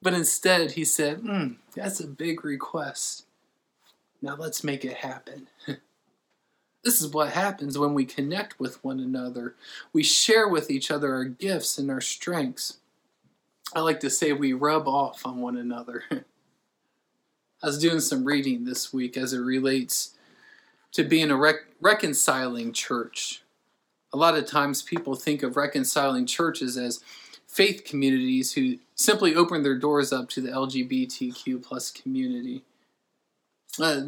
But 0.00 0.14
instead, 0.14 0.72
he 0.72 0.84
said, 0.84 1.20
mm, 1.20 1.56
That's 1.74 2.00
a 2.00 2.06
big 2.06 2.44
request. 2.44 3.26
Now 4.22 4.36
let's 4.36 4.64
make 4.64 4.84
it 4.84 4.96
happen. 4.96 5.48
This 6.84 7.02
is 7.02 7.12
what 7.12 7.32
happens 7.32 7.76
when 7.76 7.94
we 7.94 8.04
connect 8.04 8.60
with 8.60 8.84
one 8.84 9.00
another. 9.00 9.56
We 9.92 10.04
share 10.04 10.46
with 10.46 10.70
each 10.70 10.88
other 10.88 11.12
our 11.16 11.24
gifts 11.24 11.78
and 11.78 11.90
our 11.90 12.00
strengths. 12.00 12.78
I 13.74 13.80
like 13.80 14.00
to 14.00 14.10
say 14.10 14.32
we 14.32 14.52
rub 14.52 14.86
off 14.86 15.26
on 15.26 15.40
one 15.40 15.56
another. 15.56 16.04
I 17.62 17.66
was 17.66 17.78
doing 17.78 18.00
some 18.00 18.24
reading 18.24 18.64
this 18.64 18.92
week 18.92 19.16
as 19.16 19.32
it 19.32 19.38
relates 19.38 20.14
to 20.92 21.04
being 21.04 21.30
a 21.30 21.36
rec- 21.36 21.66
reconciling 21.80 22.72
church. 22.72 23.42
A 24.12 24.16
lot 24.16 24.36
of 24.36 24.46
times 24.46 24.82
people 24.82 25.14
think 25.14 25.42
of 25.42 25.56
reconciling 25.56 26.26
churches 26.26 26.76
as 26.76 27.00
faith 27.46 27.84
communities 27.84 28.52
who 28.52 28.78
simply 28.94 29.34
open 29.34 29.62
their 29.62 29.78
doors 29.78 30.12
up 30.12 30.28
to 30.30 30.40
the 30.40 30.50
LGBTQ 30.50 31.62
plus 31.62 31.90
community. 31.90 32.62
Uh, 33.78 34.02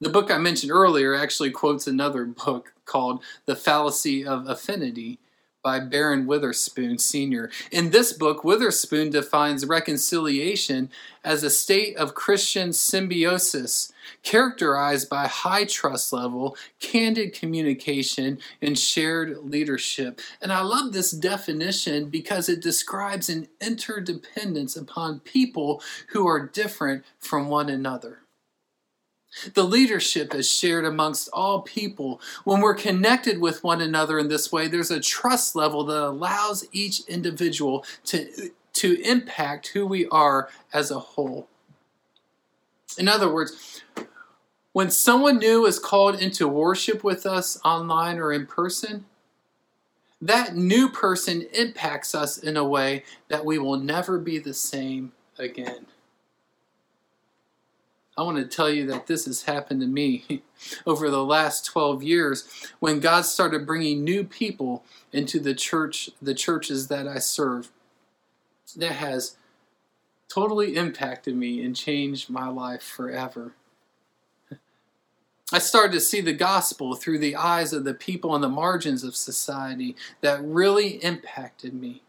the 0.00 0.08
book 0.08 0.30
I 0.30 0.38
mentioned 0.38 0.72
earlier 0.72 1.14
actually 1.14 1.50
quotes 1.50 1.86
another 1.86 2.24
book 2.24 2.72
called 2.84 3.22
The 3.46 3.56
Fallacy 3.56 4.24
of 4.24 4.48
Affinity 4.48 5.18
by 5.68 5.78
Baron 5.78 6.26
Witherspoon 6.26 6.96
Sr. 6.96 7.50
In 7.70 7.90
this 7.90 8.14
book, 8.14 8.42
Witherspoon 8.42 9.10
defines 9.10 9.66
reconciliation 9.66 10.88
as 11.22 11.42
a 11.42 11.50
state 11.50 11.94
of 11.98 12.14
Christian 12.14 12.72
symbiosis 12.72 13.92
characterized 14.22 15.10
by 15.10 15.26
high 15.26 15.66
trust 15.66 16.10
level, 16.10 16.56
candid 16.80 17.34
communication, 17.34 18.38
and 18.62 18.78
shared 18.78 19.36
leadership. 19.44 20.22
And 20.40 20.54
I 20.54 20.62
love 20.62 20.94
this 20.94 21.10
definition 21.10 22.08
because 22.08 22.48
it 22.48 22.62
describes 22.62 23.28
an 23.28 23.48
interdependence 23.60 24.74
upon 24.74 25.20
people 25.20 25.82
who 26.12 26.26
are 26.26 26.46
different 26.46 27.04
from 27.18 27.50
one 27.50 27.68
another. 27.68 28.20
The 29.54 29.64
leadership 29.64 30.34
is 30.34 30.50
shared 30.50 30.84
amongst 30.84 31.28
all 31.32 31.62
people. 31.62 32.20
When 32.44 32.60
we're 32.60 32.74
connected 32.74 33.40
with 33.40 33.62
one 33.62 33.80
another 33.80 34.18
in 34.18 34.28
this 34.28 34.50
way, 34.50 34.68
there's 34.68 34.90
a 34.90 35.00
trust 35.00 35.54
level 35.54 35.84
that 35.84 36.02
allows 36.02 36.66
each 36.72 37.00
individual 37.06 37.84
to, 38.06 38.50
to 38.74 39.00
impact 39.02 39.68
who 39.68 39.86
we 39.86 40.08
are 40.08 40.48
as 40.72 40.90
a 40.90 40.98
whole. 40.98 41.48
In 42.96 43.06
other 43.06 43.32
words, 43.32 43.82
when 44.72 44.90
someone 44.90 45.38
new 45.38 45.66
is 45.66 45.78
called 45.78 46.20
into 46.20 46.48
worship 46.48 47.04
with 47.04 47.26
us 47.26 47.60
online 47.64 48.18
or 48.18 48.32
in 48.32 48.46
person, 48.46 49.04
that 50.20 50.56
new 50.56 50.88
person 50.88 51.42
impacts 51.52 52.14
us 52.14 52.38
in 52.38 52.56
a 52.56 52.64
way 52.64 53.04
that 53.28 53.44
we 53.44 53.58
will 53.58 53.78
never 53.78 54.18
be 54.18 54.38
the 54.38 54.54
same 54.54 55.12
again. 55.38 55.86
I 58.18 58.22
want 58.22 58.36
to 58.38 58.44
tell 58.44 58.68
you 58.68 58.84
that 58.86 59.06
this 59.06 59.26
has 59.26 59.42
happened 59.42 59.80
to 59.80 59.86
me 59.86 60.42
over 60.86 61.08
the 61.08 61.24
last 61.24 61.64
12 61.66 62.02
years 62.02 62.48
when 62.80 62.98
God 62.98 63.24
started 63.24 63.64
bringing 63.64 64.02
new 64.02 64.24
people 64.24 64.84
into 65.12 65.38
the 65.38 65.54
church, 65.54 66.10
the 66.20 66.34
churches 66.34 66.88
that 66.88 67.06
I 67.06 67.20
serve. 67.20 67.70
That 68.76 68.94
has 68.94 69.36
totally 70.28 70.74
impacted 70.74 71.36
me 71.36 71.64
and 71.64 71.76
changed 71.76 72.28
my 72.28 72.48
life 72.48 72.82
forever. 72.82 73.52
I 75.52 75.58
started 75.60 75.92
to 75.92 76.00
see 76.00 76.20
the 76.20 76.32
gospel 76.32 76.96
through 76.96 77.20
the 77.20 77.36
eyes 77.36 77.72
of 77.72 77.84
the 77.84 77.94
people 77.94 78.32
on 78.32 78.40
the 78.40 78.48
margins 78.48 79.04
of 79.04 79.14
society 79.14 79.94
that 80.22 80.44
really 80.44 81.02
impacted 81.04 81.72
me. 81.72 82.02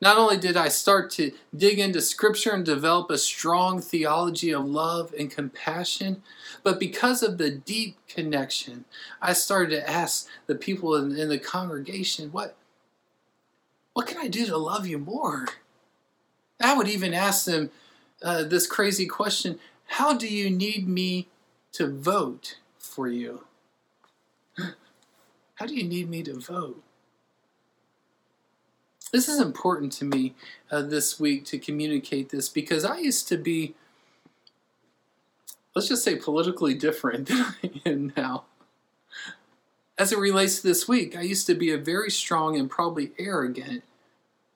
Not 0.00 0.16
only 0.18 0.36
did 0.36 0.56
I 0.56 0.68
start 0.68 1.10
to 1.12 1.32
dig 1.56 1.78
into 1.78 2.00
Scripture 2.00 2.52
and 2.52 2.64
develop 2.64 3.10
a 3.10 3.18
strong 3.18 3.80
theology 3.80 4.52
of 4.52 4.64
love 4.64 5.14
and 5.18 5.30
compassion, 5.30 6.22
but 6.62 6.80
because 6.80 7.22
of 7.22 7.38
the 7.38 7.50
deep 7.50 7.96
connection, 8.08 8.84
I 9.20 9.32
started 9.32 9.70
to 9.76 9.90
ask 9.90 10.28
the 10.46 10.54
people 10.54 10.94
in, 10.96 11.16
in 11.16 11.28
the 11.28 11.38
congregation, 11.38 12.32
what, 12.32 12.56
what 13.92 14.06
can 14.06 14.18
I 14.18 14.28
do 14.28 14.46
to 14.46 14.56
love 14.56 14.86
you 14.86 14.98
more? 14.98 15.46
I 16.60 16.76
would 16.76 16.88
even 16.88 17.14
ask 17.14 17.44
them 17.44 17.70
uh, 18.22 18.44
this 18.44 18.66
crazy 18.66 19.06
question 19.06 19.58
How 19.86 20.16
do 20.16 20.26
you 20.26 20.50
need 20.50 20.88
me 20.88 21.28
to 21.72 21.86
vote 21.86 22.58
for 22.78 23.08
you? 23.08 23.44
How 25.56 25.66
do 25.66 25.74
you 25.74 25.84
need 25.84 26.08
me 26.08 26.22
to 26.22 26.38
vote? 26.38 26.82
This 29.14 29.28
is 29.28 29.38
important 29.38 29.92
to 29.92 30.04
me 30.04 30.34
uh, 30.72 30.82
this 30.82 31.20
week 31.20 31.44
to 31.44 31.58
communicate 31.60 32.30
this 32.30 32.48
because 32.48 32.84
I 32.84 32.98
used 32.98 33.28
to 33.28 33.36
be, 33.36 33.76
let's 35.72 35.86
just 35.86 36.02
say, 36.02 36.16
politically 36.16 36.74
different 36.74 37.28
than 37.28 37.44
I 37.62 37.70
am 37.86 38.12
now. 38.16 38.42
As 39.96 40.10
it 40.10 40.18
relates 40.18 40.60
to 40.60 40.66
this 40.66 40.88
week, 40.88 41.16
I 41.16 41.20
used 41.20 41.46
to 41.46 41.54
be 41.54 41.70
a 41.70 41.78
very 41.78 42.10
strong 42.10 42.58
and 42.58 42.68
probably 42.68 43.12
arrogant 43.16 43.84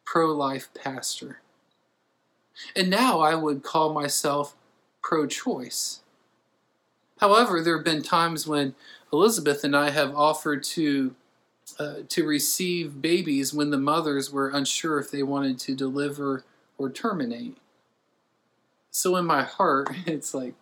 pro 0.05 0.33
life 0.33 0.71
pastor. 0.75 1.41
And 2.75 2.91
now 2.91 3.21
I 3.21 3.37
would 3.37 3.63
call 3.63 3.93
myself 3.93 4.57
pro 5.01 5.29
choice. 5.29 6.01
However, 7.21 7.63
there 7.63 7.77
have 7.77 7.85
been 7.85 8.03
times 8.03 8.49
when 8.49 8.75
Elizabeth 9.13 9.63
and 9.63 9.77
I 9.77 9.91
have 9.91 10.17
offered 10.17 10.65
to 10.65 11.15
uh, 11.79 11.97
to 12.09 12.27
receive 12.27 13.03
babies 13.03 13.53
when 13.55 13.71
the 13.71 13.79
mothers 13.79 14.31
were 14.31 14.49
unsure 14.49 14.99
if 14.99 15.11
they 15.11 15.23
wanted 15.23 15.59
to 15.61 15.75
deliver 15.75 16.45
or 16.77 16.91
terminate. 16.91 17.57
So 18.91 19.17
in 19.17 19.27
my 19.27 19.43
heart, 19.43 19.91
it's 20.07 20.35
like 20.35 20.55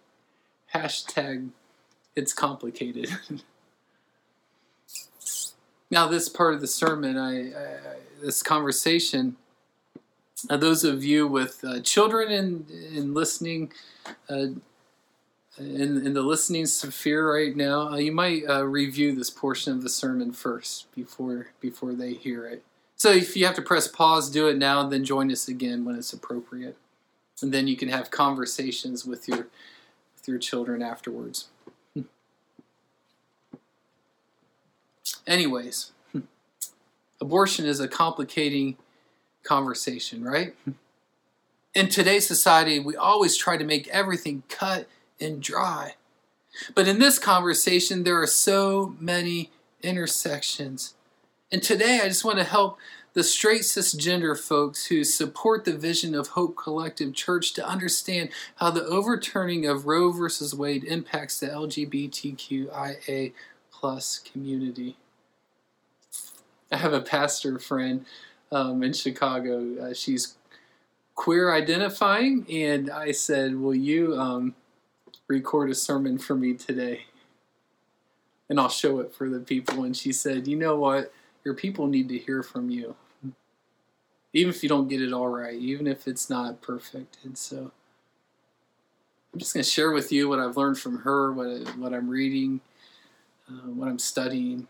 hashtag 0.74 1.50
it's 2.16 2.32
complicated. 2.32 3.10
now, 5.90 6.08
this 6.08 6.28
part 6.28 6.54
of 6.54 6.60
the 6.60 6.66
sermon, 6.66 7.16
I, 7.18 7.50
I 7.50 7.96
this 8.22 8.42
conversation, 8.42 9.36
Uh, 10.50 10.56
those 10.56 10.84
of 10.84 11.02
you 11.02 11.26
with 11.26 11.64
uh, 11.64 11.80
children 11.80 12.30
and, 12.30 12.70
in 12.70 13.14
listening, 13.14 13.72
uh, 14.28 14.46
in, 15.58 16.06
in 16.06 16.12
the 16.12 16.22
listening 16.22 16.66
sphere 16.66 17.32
right 17.32 17.56
now, 17.56 17.88
uh, 17.88 17.96
you 17.96 18.12
might 18.12 18.42
uh, 18.48 18.64
review 18.64 19.14
this 19.14 19.30
portion 19.30 19.72
of 19.72 19.82
the 19.82 19.88
sermon 19.88 20.32
first 20.32 20.92
before 20.94 21.48
before 21.60 21.92
they 21.94 22.14
hear 22.14 22.46
it. 22.46 22.62
So 22.96 23.10
if 23.10 23.36
you 23.36 23.46
have 23.46 23.54
to 23.56 23.62
press 23.62 23.88
pause, 23.88 24.30
do 24.30 24.48
it 24.48 24.56
now, 24.56 24.80
and 24.80 24.92
then 24.92 25.04
join 25.04 25.30
us 25.30 25.48
again 25.48 25.84
when 25.84 25.96
it's 25.96 26.12
appropriate, 26.12 26.76
and 27.42 27.52
then 27.52 27.66
you 27.68 27.76
can 27.76 27.88
have 27.88 28.10
conversations 28.10 29.04
with 29.04 29.28
your 29.28 29.48
with 30.14 30.26
your 30.26 30.38
children 30.38 30.82
afterwards. 30.82 31.48
Anyways, 35.26 35.92
abortion 37.20 37.66
is 37.66 37.80
a 37.80 37.88
complicating 37.88 38.76
conversation, 39.42 40.22
right? 40.22 40.54
In 41.74 41.88
today's 41.88 42.26
society, 42.26 42.78
we 42.78 42.96
always 42.96 43.36
try 43.36 43.56
to 43.56 43.64
make 43.64 43.88
everything 43.88 44.42
cut 44.48 44.88
and 45.20 45.42
dry. 45.42 45.94
But 46.74 46.88
in 46.88 46.98
this 46.98 47.18
conversation, 47.18 48.02
there 48.02 48.20
are 48.20 48.26
so 48.26 48.96
many 48.98 49.50
intersections. 49.82 50.94
And 51.52 51.62
today, 51.62 52.00
I 52.02 52.08
just 52.08 52.24
want 52.24 52.38
to 52.38 52.44
help 52.44 52.78
the 53.16 53.24
straight 53.24 53.62
cisgender 53.62 54.38
folks 54.38 54.86
who 54.86 55.02
support 55.02 55.64
the 55.64 55.76
vision 55.76 56.14
of 56.14 56.28
Hope 56.28 56.56
Collective 56.56 57.14
Church 57.14 57.54
to 57.54 57.66
understand 57.66 58.28
how 58.56 58.70
the 58.70 58.84
overturning 58.84 59.64
of 59.66 59.86
Roe 59.86 60.12
versus 60.12 60.54
Wade 60.54 60.84
impacts 60.84 61.40
the 61.40 61.46
LGBTQIA 61.46 63.32
plus 63.70 64.18
community. 64.18 64.96
I 66.70 66.76
have 66.76 66.92
a 66.92 67.00
pastor 67.00 67.58
friend 67.58 68.04
um, 68.52 68.82
in 68.82 68.92
Chicago. 68.92 69.76
Uh, 69.80 69.94
she's 69.94 70.36
queer 71.14 71.54
identifying, 71.54 72.46
and 72.50 72.90
I 72.90 73.12
said, 73.12 73.56
Will 73.56 73.74
you 73.74 74.14
um, 74.20 74.54
record 75.28 75.70
a 75.70 75.74
sermon 75.74 76.18
for 76.18 76.34
me 76.34 76.54
today? 76.54 77.06
And 78.48 78.60
I'll 78.60 78.68
show 78.68 79.00
it 79.00 79.12
for 79.12 79.28
the 79.28 79.40
people. 79.40 79.84
And 79.84 79.96
she 79.96 80.12
said, 80.12 80.46
You 80.46 80.56
know 80.56 80.76
what? 80.76 81.12
Your 81.44 81.54
people 81.54 81.86
need 81.86 82.08
to 82.08 82.18
hear 82.18 82.42
from 82.42 82.70
you. 82.70 82.94
Even 84.32 84.50
if 84.50 84.62
you 84.62 84.68
don't 84.68 84.88
get 84.88 85.00
it 85.00 85.12
all 85.12 85.28
right, 85.28 85.54
even 85.54 85.86
if 85.86 86.06
it's 86.06 86.28
not 86.28 86.60
perfect. 86.60 87.18
And 87.24 87.38
so 87.38 87.72
I'm 89.32 89.38
just 89.38 89.54
going 89.54 89.64
to 89.64 89.70
share 89.70 89.92
with 89.92 90.12
you 90.12 90.28
what 90.28 90.38
I've 90.38 90.56
learned 90.56 90.78
from 90.78 90.98
her, 90.98 91.32
what, 91.32 91.76
what 91.76 91.94
I'm 91.94 92.08
reading, 92.08 92.60
uh, 93.48 93.68
what 93.70 93.88
I'm 93.88 93.98
studying. 93.98 94.66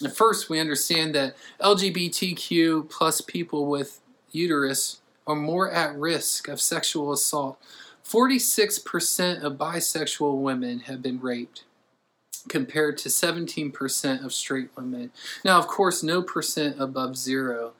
And 0.00 0.12
first, 0.12 0.48
we 0.48 0.60
understand 0.60 1.14
that 1.14 1.36
LGBTQ 1.60 2.88
plus 2.88 3.20
people 3.20 3.66
with 3.66 4.00
uterus 4.32 5.00
are 5.26 5.36
more 5.36 5.70
at 5.70 5.96
risk 5.96 6.48
of 6.48 6.60
sexual 6.60 7.12
assault. 7.12 7.58
46% 8.10 9.42
of 9.42 9.52
bisexual 9.52 10.40
women 10.40 10.80
have 10.80 11.00
been 11.00 11.20
raped, 11.20 11.62
compared 12.48 12.98
to 12.98 13.08
17% 13.08 14.24
of 14.24 14.32
straight 14.32 14.70
women. 14.76 15.12
Now, 15.44 15.58
of 15.58 15.68
course, 15.68 16.02
no 16.02 16.22
percent 16.22 16.80
above 16.80 17.16
zero 17.16 17.72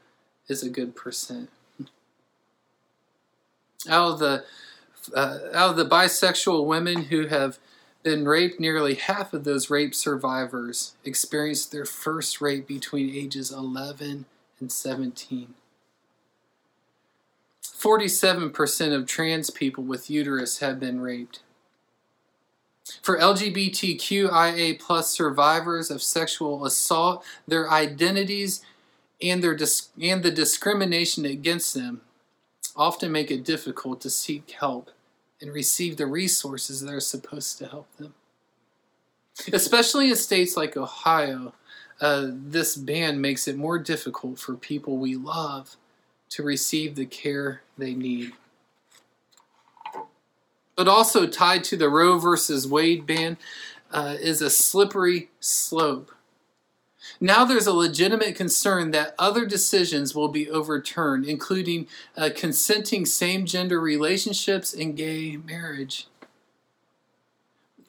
is 0.48 0.62
a 0.62 0.70
good 0.70 0.94
percent. 0.94 1.50
Out 3.88 4.12
of 4.12 4.18
the 4.18 4.44
uh, 5.14 5.38
out 5.54 5.70
of 5.70 5.76
the 5.76 5.86
bisexual 5.86 6.66
women 6.66 7.04
who 7.04 7.26
have 7.26 7.58
been 8.02 8.26
raped, 8.26 8.60
nearly 8.60 8.94
half 8.94 9.32
of 9.32 9.44
those 9.44 9.70
rape 9.70 9.94
survivors 9.94 10.94
experienced 11.04 11.72
their 11.72 11.86
first 11.86 12.40
rape 12.40 12.68
between 12.68 13.14
ages 13.14 13.50
11 13.50 14.26
and 14.60 14.70
17. 14.70 15.54
47% 17.80 18.94
of 18.94 19.06
trans 19.06 19.48
people 19.48 19.82
with 19.82 20.10
uterus 20.10 20.58
have 20.58 20.78
been 20.78 21.00
raped. 21.00 21.40
For 23.00 23.18
LGBTQIA 23.18 24.78
plus 24.78 25.10
survivors 25.10 25.90
of 25.90 26.02
sexual 26.02 26.66
assault, 26.66 27.24
their 27.48 27.70
identities 27.70 28.62
and, 29.22 29.42
their 29.42 29.54
dis- 29.54 29.88
and 30.00 30.22
the 30.22 30.30
discrimination 30.30 31.24
against 31.24 31.72
them 31.72 32.02
often 32.76 33.12
make 33.12 33.30
it 33.30 33.44
difficult 33.44 34.02
to 34.02 34.10
seek 34.10 34.50
help 34.50 34.90
and 35.40 35.52
receive 35.52 35.96
the 35.96 36.06
resources 36.06 36.82
that 36.82 36.92
are 36.92 37.00
supposed 37.00 37.56
to 37.58 37.66
help 37.66 37.86
them. 37.96 38.12
Especially 39.52 40.10
in 40.10 40.16
states 40.16 40.54
like 40.54 40.76
Ohio, 40.76 41.54
uh, 42.00 42.28
this 42.30 42.76
ban 42.76 43.22
makes 43.22 43.48
it 43.48 43.56
more 43.56 43.78
difficult 43.78 44.38
for 44.38 44.54
people 44.54 44.98
we 44.98 45.16
love 45.16 45.76
to 46.30 46.42
receive 46.42 46.94
the 46.94 47.06
care 47.06 47.62
they 47.76 47.94
need. 47.94 48.32
But 50.76 50.88
also 50.88 51.26
tied 51.26 51.64
to 51.64 51.76
the 51.76 51.88
Roe 51.88 52.18
versus 52.18 52.66
Wade 52.66 53.06
ban 53.06 53.36
uh, 53.92 54.16
is 54.20 54.40
a 54.40 54.50
slippery 54.50 55.30
slope 55.40 56.12
now 57.20 57.44
there's 57.44 57.66
a 57.66 57.72
legitimate 57.72 58.34
concern 58.34 58.90
that 58.90 59.14
other 59.18 59.46
decisions 59.46 60.14
will 60.14 60.28
be 60.28 60.50
overturned, 60.50 61.24
including 61.26 61.86
uh, 62.16 62.30
consenting 62.34 63.06
same 63.06 63.46
gender 63.46 63.80
relationships 63.80 64.72
and 64.74 64.96
gay 64.96 65.36
marriage. 65.36 66.06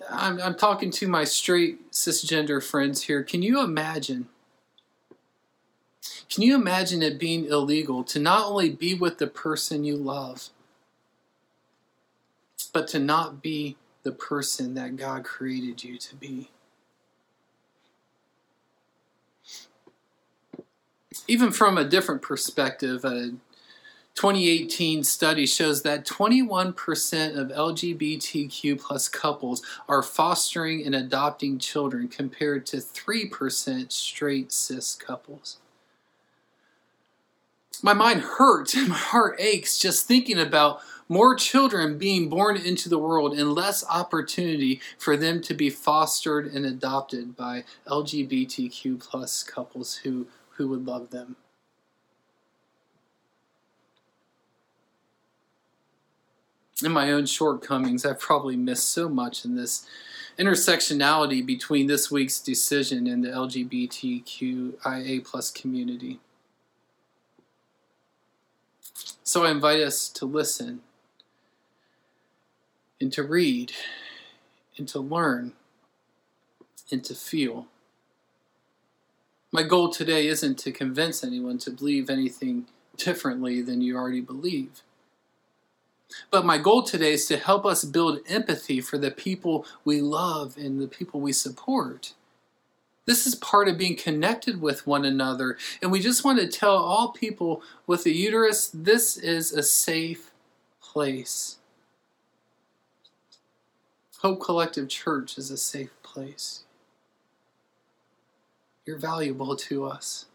I'm, 0.10 0.42
I'm 0.42 0.56
talking 0.56 0.92
to 0.92 1.08
my 1.08 1.24
straight 1.26 1.92
cisgender 1.92 2.64
friends 2.64 3.04
here. 3.04 3.24
Can 3.24 3.42
you 3.44 3.62
imagine? 3.62 4.28
Can 6.30 6.44
you 6.44 6.56
imagine 6.56 7.02
it 7.02 7.20
being 7.20 7.46
illegal 7.46 8.04
to 8.06 8.20
not 8.20 8.46
only 8.46 8.70
be 8.70 8.94
with 8.94 9.18
the 9.18 9.28
person 9.28 9.84
you 9.84 9.98
love, 9.98 10.50
but 12.74 12.88
to 12.90 13.00
not 13.00 13.42
be 13.42 13.78
the 14.04 14.12
person 14.12 14.74
that 14.76 14.96
God 14.96 15.24
created 15.24 15.84
you 15.84 15.98
to 15.98 16.16
be? 16.16 16.50
even 21.28 21.52
from 21.52 21.78
a 21.78 21.86
different 21.86 22.22
perspective, 22.22 23.06
a 23.06 23.32
2018 24.16 25.04
study 25.04 25.46
shows 25.46 25.84
that 25.84 26.06
21% 26.06 27.38
of 27.38 27.48
LGBTQ 27.50 28.80
plus 28.80 29.08
couples 29.08 29.62
are 29.88 30.04
fostering 30.04 30.86
and 30.86 30.94
adopting 30.94 31.58
children 31.58 32.08
compared 32.08 32.66
to 32.66 32.78
3% 32.78 33.92
straight 33.92 34.52
cis 34.52 34.96
couples. 34.96 35.58
My 37.84 37.94
mind 37.94 38.22
hurts 38.22 38.74
and 38.76 38.90
my 38.90 38.96
heart 38.96 39.36
aches 39.40 39.78
just 39.80 40.08
thinking 40.08 40.40
about 40.40 40.82
more 41.10 41.36
children 41.36 41.98
being 41.98 42.30
born 42.30 42.56
into 42.56 42.88
the 42.88 42.98
world 42.98 43.34
and 43.34 43.54
less 43.54 43.84
opportunity 43.90 44.80
for 44.98 45.18
them 45.18 45.42
to 45.42 45.54
be 45.54 45.70
fostered 45.70 46.48
and 46.48 46.66
adopted 46.66 47.36
by 47.36 47.66
LGBTQ 47.88 49.00
plus 49.00 49.44
couples 49.44 49.96
who 49.98 50.28
who 50.52 50.70
would 50.70 50.86
love 50.86 51.10
them. 51.10 51.36
In 56.84 56.92
my 56.92 57.12
own 57.12 57.26
shortcomings, 57.26 58.06
I've 58.06 58.20
probably 58.20 58.56
missed 58.56 58.90
so 58.90 59.10
much 59.10 59.44
in 59.44 59.56
this 59.56 59.86
intersectionality 60.40 61.46
between 61.46 61.88
this 61.88 62.10
week's 62.10 62.40
decision 62.40 63.06
and 63.06 63.24
the 63.24 63.30
LGBTQIA 63.30 65.26
plus 65.26 65.52
community. 65.52 66.20
So 69.32 69.46
I 69.46 69.52
invite 69.52 69.80
us 69.80 70.10
to 70.10 70.26
listen 70.26 70.82
and 73.00 73.14
to 73.14 73.24
read 73.24 73.72
and 74.78 74.86
to 74.90 75.00
learn 75.00 75.54
and 76.92 77.02
to 77.06 77.16
feel. 77.16 77.68
My 79.50 79.64
goal 79.64 79.90
today 79.90 80.28
isn't 80.28 80.60
to 80.60 80.74
convince 80.74 81.24
anyone 81.24 81.60
to 81.60 81.72
believe 81.72 82.10
anything 82.10 82.66
differently 82.98 83.62
than 83.62 83.80
you 83.80 83.96
already 83.96 84.20
believe. 84.20 84.82
But 86.30 86.44
my 86.44 86.58
goal 86.58 86.84
today 86.84 87.14
is 87.14 87.26
to 87.28 87.38
help 87.38 87.66
us 87.66 87.86
build 87.86 88.20
empathy 88.28 88.82
for 88.82 88.98
the 88.98 89.12
people 89.12 89.66
we 89.86 90.02
love 90.02 90.58
and 90.58 90.82
the 90.82 90.90
people 90.90 91.22
we 91.22 91.32
support. 91.32 92.16
This 93.06 93.26
is 93.26 93.36
part 93.36 93.68
of 93.68 93.78
being 93.78 93.96
connected 93.96 94.62
with 94.62 94.86
one 94.86 95.06
another. 95.06 95.58
And 95.82 95.92
we 95.92 96.00
just 96.00 96.24
want 96.24 96.40
to 96.40 96.48
tell 96.48 96.76
all 96.76 97.10
people 97.10 97.64
with 97.88 98.06
a 98.06 98.12
uterus 98.12 98.70
this 98.74 99.18
is 99.18 99.52
a 99.52 99.64
safe 99.64 100.32
place. 100.82 101.58
Hope 104.20 104.40
Collective 104.40 104.88
Church 104.88 105.38
is 105.38 105.50
a 105.50 105.58
safe 105.58 105.90
place. 106.04 106.64
You're 108.86 109.00
valuable 109.00 109.56
to 109.56 109.86
us. 109.86 110.26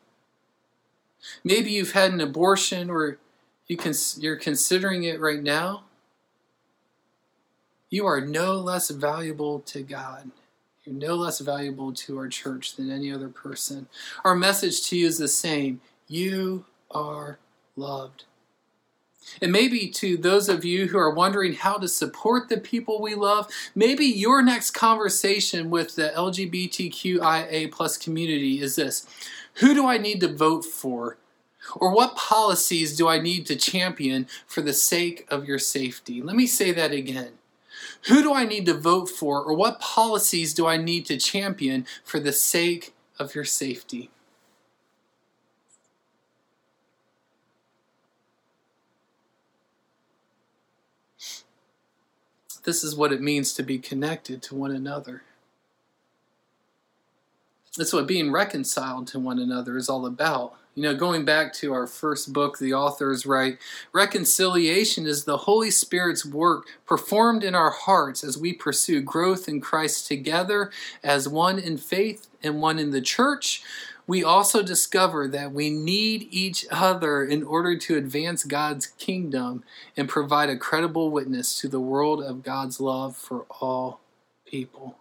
Maybe 1.45 1.71
you've 1.71 1.93
had 1.93 2.13
an 2.13 2.21
abortion 2.21 2.91
or 2.91 3.19
you 3.69 3.77
can, 3.77 3.95
you're 4.19 4.37
considering 4.37 5.05
it 5.05 5.21
right 5.21 5.43
now. 5.43 5.85
You 7.91 8.07
are 8.07 8.21
no 8.21 8.55
less 8.55 8.91
valuable 8.91 9.61
to 9.61 9.83
God. 9.83 10.31
You're 10.87 10.95
no 10.95 11.17
less 11.17 11.41
valuable 11.41 11.93
to 11.93 12.17
our 12.17 12.29
church 12.29 12.77
than 12.77 12.91
any 12.91 13.13
other 13.13 13.29
person. 13.29 13.89
Our 14.25 14.37
message 14.37 14.89
to 14.89 14.97
you 14.97 15.07
is 15.09 15.19
the 15.19 15.29
same 15.29 15.81
you 16.07 16.65
are 16.93 17.39
loved. 17.75 18.25
And 19.43 19.51
maybe 19.51 19.89
to 19.89 20.17
those 20.17 20.49
of 20.49 20.65
you 20.65 20.87
who 20.87 20.99
are 20.99 21.13
wondering 21.13 21.55
how 21.55 21.79
to 21.79 21.89
support 21.89 22.49
the 22.49 22.59
people 22.59 23.03
we 23.03 23.17
love, 23.17 23.49
maybe 23.75 24.05
your 24.05 24.41
next 24.43 24.71
conversation 24.71 25.69
with 25.69 25.97
the 25.97 26.13
LGBTQIA 26.17 27.73
plus 27.73 27.99
community 27.99 28.61
is 28.61 28.77
this 28.77 29.05
Who 29.55 29.75
do 29.75 29.87
I 29.87 29.99
need 29.99 30.21
to 30.21 30.33
vote 30.33 30.65
for? 30.65 31.19
Or 31.75 31.93
what 31.93 32.15
policies 32.15 32.97
do 32.97 33.09
I 33.09 33.19
need 33.19 33.45
to 33.47 33.57
champion 33.57 34.29
for 34.47 34.61
the 34.61 34.73
sake 34.73 35.27
of 35.29 35.47
your 35.47 35.59
safety? 35.59 36.23
Let 36.23 36.37
me 36.37 36.47
say 36.47 36.71
that 36.71 36.93
again. 36.93 37.33
Who 38.07 38.23
do 38.23 38.33
I 38.33 38.45
need 38.45 38.67
to 38.67 38.75
vote 38.75 39.09
for? 39.09 39.43
Or 39.43 39.55
what 39.55 39.81
policies 39.81 40.55
do 40.55 40.67
I 40.67 40.77
need 40.77 41.07
to 41.07 41.17
champion 41.17 41.87
for 42.05 42.21
the 42.21 42.33
sake 42.33 42.95
of 43.19 43.35
your 43.35 43.45
safety? 43.45 44.11
This 52.63 52.83
is 52.83 52.97
what 52.97 53.13
it 53.13 53.23
means 53.23 53.53
to 53.55 53.63
be 53.63 53.79
connected 53.79 54.43
to 54.43 54.55
one 54.55 54.73
another. 54.73 55.23
That's 57.77 57.93
what 57.93 58.07
being 58.07 58.33
reconciled 58.33 59.07
to 59.09 59.21
one 59.21 59.39
another 59.39 59.77
is 59.77 59.89
all 59.89 60.07
about. 60.07 60.55
You 60.77 60.83
know, 60.83 60.95
going 60.95 61.25
back 61.25 61.53
to 61.55 61.73
our 61.73 61.89
first 61.89 62.33
book, 62.33 62.59
the 62.59 62.75
authors 62.75 63.27
write 63.27 63.59
Reconciliation 63.93 65.07
is 65.07 65.25
the 65.25 65.39
Holy 65.39 65.71
Spirit's 65.71 66.25
work 66.25 66.67
performed 66.87 67.43
in 67.43 67.55
our 67.55 67.71
hearts 67.71 68.23
as 68.23 68.39
we 68.39 68.53
pursue 68.53 69.01
growth 69.01 69.49
in 69.49 69.61
Christ 69.61 70.07
together 70.07 70.71
as 71.03 71.29
one 71.29 71.59
in 71.59 71.79
faith 71.79 72.29
and 72.43 72.61
one 72.61 72.79
in 72.79 72.91
the 72.91 73.01
church 73.01 73.63
we 74.07 74.23
also 74.23 74.63
discover 74.63 75.27
that 75.29 75.53
we 75.53 75.69
need 75.71 76.29
each 76.31 76.65
other 76.71 77.25
in 77.25 77.43
order 77.43 77.77
to 77.77 77.97
advance 77.97 78.45
God's 78.45 78.87
kingdom 78.87 79.65
and 79.97 80.09
provide 80.09 80.49
a 80.49 80.57
credible 80.57 81.11
witness 81.11 81.59
to 81.61 81.69
the 81.69 81.81
world 81.81 82.23
of 82.23 82.45
God's 82.45 82.81
love 82.81 83.17
for 83.17 83.47
all 83.61 84.01
people. 84.47 84.97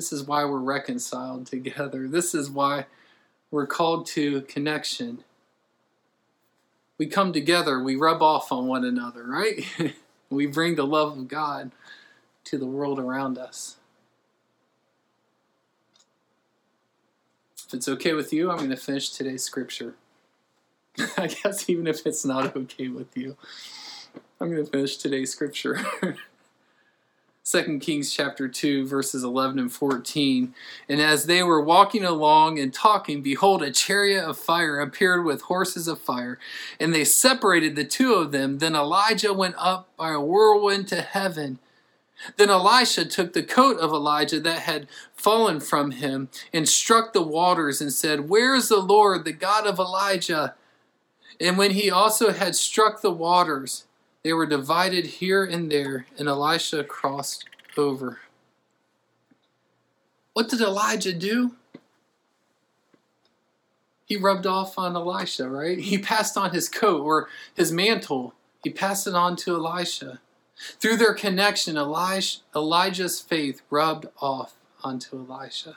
This 0.00 0.14
is 0.14 0.24
why 0.24 0.46
we're 0.46 0.56
reconciled 0.56 1.44
together. 1.44 2.08
This 2.08 2.34
is 2.34 2.48
why 2.48 2.86
we're 3.50 3.66
called 3.66 4.06
to 4.06 4.40
connection. 4.40 5.24
We 6.96 7.04
come 7.04 7.34
together, 7.34 7.82
we 7.82 7.96
rub 7.96 8.22
off 8.22 8.50
on 8.50 8.66
one 8.66 8.82
another, 8.82 9.24
right? 9.24 9.62
we 10.30 10.46
bring 10.46 10.76
the 10.76 10.86
love 10.86 11.18
of 11.18 11.28
God 11.28 11.72
to 12.44 12.56
the 12.56 12.64
world 12.64 12.98
around 12.98 13.36
us. 13.36 13.76
If 17.66 17.74
it's 17.74 17.88
okay 17.88 18.14
with 18.14 18.32
you, 18.32 18.50
I'm 18.50 18.56
going 18.56 18.70
to 18.70 18.76
finish 18.78 19.10
today's 19.10 19.44
scripture. 19.44 19.96
I 21.18 21.26
guess 21.26 21.68
even 21.68 21.86
if 21.86 22.06
it's 22.06 22.24
not 22.24 22.56
okay 22.56 22.88
with 22.88 23.14
you, 23.14 23.36
I'm 24.40 24.50
going 24.50 24.64
to 24.64 24.70
finish 24.70 24.96
today's 24.96 25.30
scripture. 25.30 25.84
2 27.50 27.80
Kings 27.80 28.14
chapter 28.14 28.46
2 28.46 28.86
verses 28.86 29.24
11 29.24 29.58
and 29.58 29.72
14. 29.72 30.54
And 30.88 31.00
as 31.00 31.26
they 31.26 31.42
were 31.42 31.60
walking 31.60 32.04
along 32.04 32.60
and 32.60 32.72
talking, 32.72 33.22
behold, 33.22 33.62
a 33.62 33.72
chariot 33.72 34.24
of 34.24 34.38
fire 34.38 34.78
appeared 34.78 35.24
with 35.24 35.42
horses 35.42 35.88
of 35.88 36.00
fire, 36.00 36.38
and 36.78 36.94
they 36.94 37.04
separated 37.04 37.74
the 37.74 37.84
two 37.84 38.14
of 38.14 38.30
them. 38.30 38.58
Then 38.58 38.76
Elijah 38.76 39.34
went 39.34 39.56
up 39.58 39.88
by 39.96 40.12
a 40.12 40.20
whirlwind 40.20 40.86
to 40.88 41.02
heaven. 41.02 41.58
Then 42.36 42.50
Elisha 42.50 43.06
took 43.06 43.32
the 43.32 43.42
coat 43.42 43.78
of 43.78 43.90
Elijah 43.90 44.40
that 44.40 44.60
had 44.60 44.86
fallen 45.14 45.58
from 45.58 45.92
him 45.92 46.28
and 46.52 46.68
struck 46.68 47.12
the 47.12 47.22
waters 47.22 47.80
and 47.80 47.92
said, 47.92 48.28
Where 48.28 48.54
is 48.54 48.68
the 48.68 48.78
Lord, 48.78 49.24
the 49.24 49.32
God 49.32 49.66
of 49.66 49.78
Elijah? 49.78 50.54
And 51.40 51.56
when 51.56 51.72
he 51.72 51.90
also 51.90 52.32
had 52.32 52.54
struck 52.54 53.00
the 53.00 53.10
waters, 53.10 53.86
they 54.22 54.32
were 54.32 54.46
divided 54.46 55.06
here 55.06 55.44
and 55.44 55.70
there, 55.70 56.06
and 56.18 56.28
Elisha 56.28 56.84
crossed 56.84 57.46
over. 57.76 58.18
What 60.32 60.48
did 60.48 60.60
Elijah 60.60 61.12
do? 61.12 61.56
He 64.04 64.16
rubbed 64.16 64.46
off 64.46 64.78
on 64.78 64.96
Elisha, 64.96 65.48
right? 65.48 65.78
He 65.78 65.96
passed 65.96 66.36
on 66.36 66.50
his 66.50 66.68
coat 66.68 67.02
or 67.02 67.28
his 67.54 67.70
mantle. 67.70 68.34
He 68.62 68.70
passed 68.70 69.06
it 69.06 69.14
on 69.14 69.36
to 69.36 69.54
Elisha. 69.54 70.20
Through 70.78 70.98
their 70.98 71.14
connection, 71.14 71.76
Elijah's 71.76 73.20
faith 73.20 73.62
rubbed 73.70 74.06
off 74.20 74.54
onto 74.82 75.26
Elisha. 75.30 75.76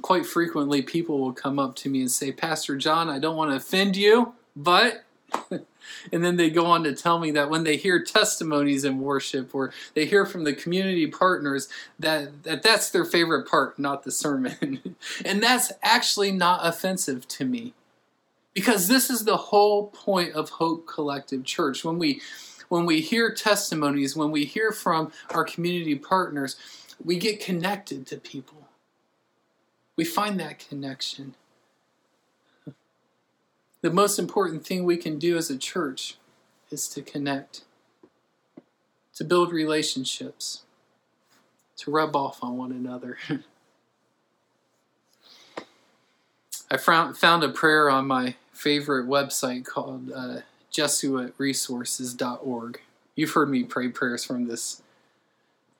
Quite 0.00 0.24
frequently, 0.24 0.82
people 0.82 1.18
will 1.18 1.32
come 1.32 1.58
up 1.58 1.74
to 1.76 1.88
me 1.88 2.00
and 2.00 2.10
say, 2.10 2.30
Pastor 2.30 2.76
John, 2.76 3.08
I 3.08 3.18
don't 3.18 3.36
want 3.36 3.50
to 3.50 3.56
offend 3.56 3.96
you, 3.96 4.34
but. 4.58 5.04
and 6.12 6.24
then 6.24 6.36
they 6.36 6.48
go 6.48 6.66
on 6.66 6.84
to 6.84 6.94
tell 6.94 7.18
me 7.18 7.30
that 7.30 7.50
when 7.50 7.64
they 7.64 7.76
hear 7.76 8.02
testimonies 8.02 8.84
in 8.84 8.98
worship 8.98 9.54
or 9.54 9.72
they 9.94 10.06
hear 10.06 10.24
from 10.24 10.44
the 10.44 10.54
community 10.54 11.06
partners 11.06 11.68
that, 11.98 12.42
that 12.44 12.62
that's 12.62 12.90
their 12.90 13.04
favorite 13.04 13.46
part 13.46 13.78
not 13.78 14.04
the 14.04 14.10
sermon 14.10 14.96
and 15.24 15.42
that's 15.42 15.70
actually 15.82 16.32
not 16.32 16.66
offensive 16.66 17.28
to 17.28 17.44
me 17.44 17.74
because 18.58 18.88
this 18.88 19.08
is 19.08 19.24
the 19.24 19.36
whole 19.36 19.86
point 19.86 20.32
of 20.32 20.50
Hope 20.50 20.84
Collective 20.84 21.44
Church. 21.44 21.84
When 21.84 21.96
we 21.96 22.20
when 22.68 22.86
we 22.86 23.00
hear 23.00 23.32
testimonies, 23.32 24.16
when 24.16 24.32
we 24.32 24.44
hear 24.44 24.72
from 24.72 25.12
our 25.30 25.44
community 25.44 25.94
partners, 25.94 26.56
we 27.02 27.18
get 27.18 27.38
connected 27.38 28.04
to 28.08 28.16
people. 28.16 28.66
We 29.94 30.04
find 30.04 30.40
that 30.40 30.58
connection. 30.58 31.34
The 33.80 33.90
most 33.90 34.18
important 34.18 34.66
thing 34.66 34.84
we 34.84 34.96
can 34.96 35.18
do 35.18 35.36
as 35.36 35.50
a 35.50 35.58
church 35.58 36.16
is 36.70 36.88
to 36.88 37.00
connect, 37.00 37.62
to 39.14 39.24
build 39.24 39.52
relationships, 39.52 40.62
to 41.76 41.90
rub 41.90 42.16
off 42.16 42.42
on 42.42 42.56
one 42.56 42.72
another. 42.72 43.18
I 46.70 46.76
found 46.76 47.44
a 47.44 47.48
prayer 47.48 47.88
on 47.88 48.06
my 48.06 48.34
favorite 48.52 49.06
website 49.06 49.64
called 49.64 50.12
uh, 50.14 50.40
jesuitresources.org. 50.72 52.80
You've 53.14 53.30
heard 53.30 53.48
me 53.48 53.64
pray 53.64 53.88
prayers 53.88 54.22
from 54.24 54.48
this 54.48 54.82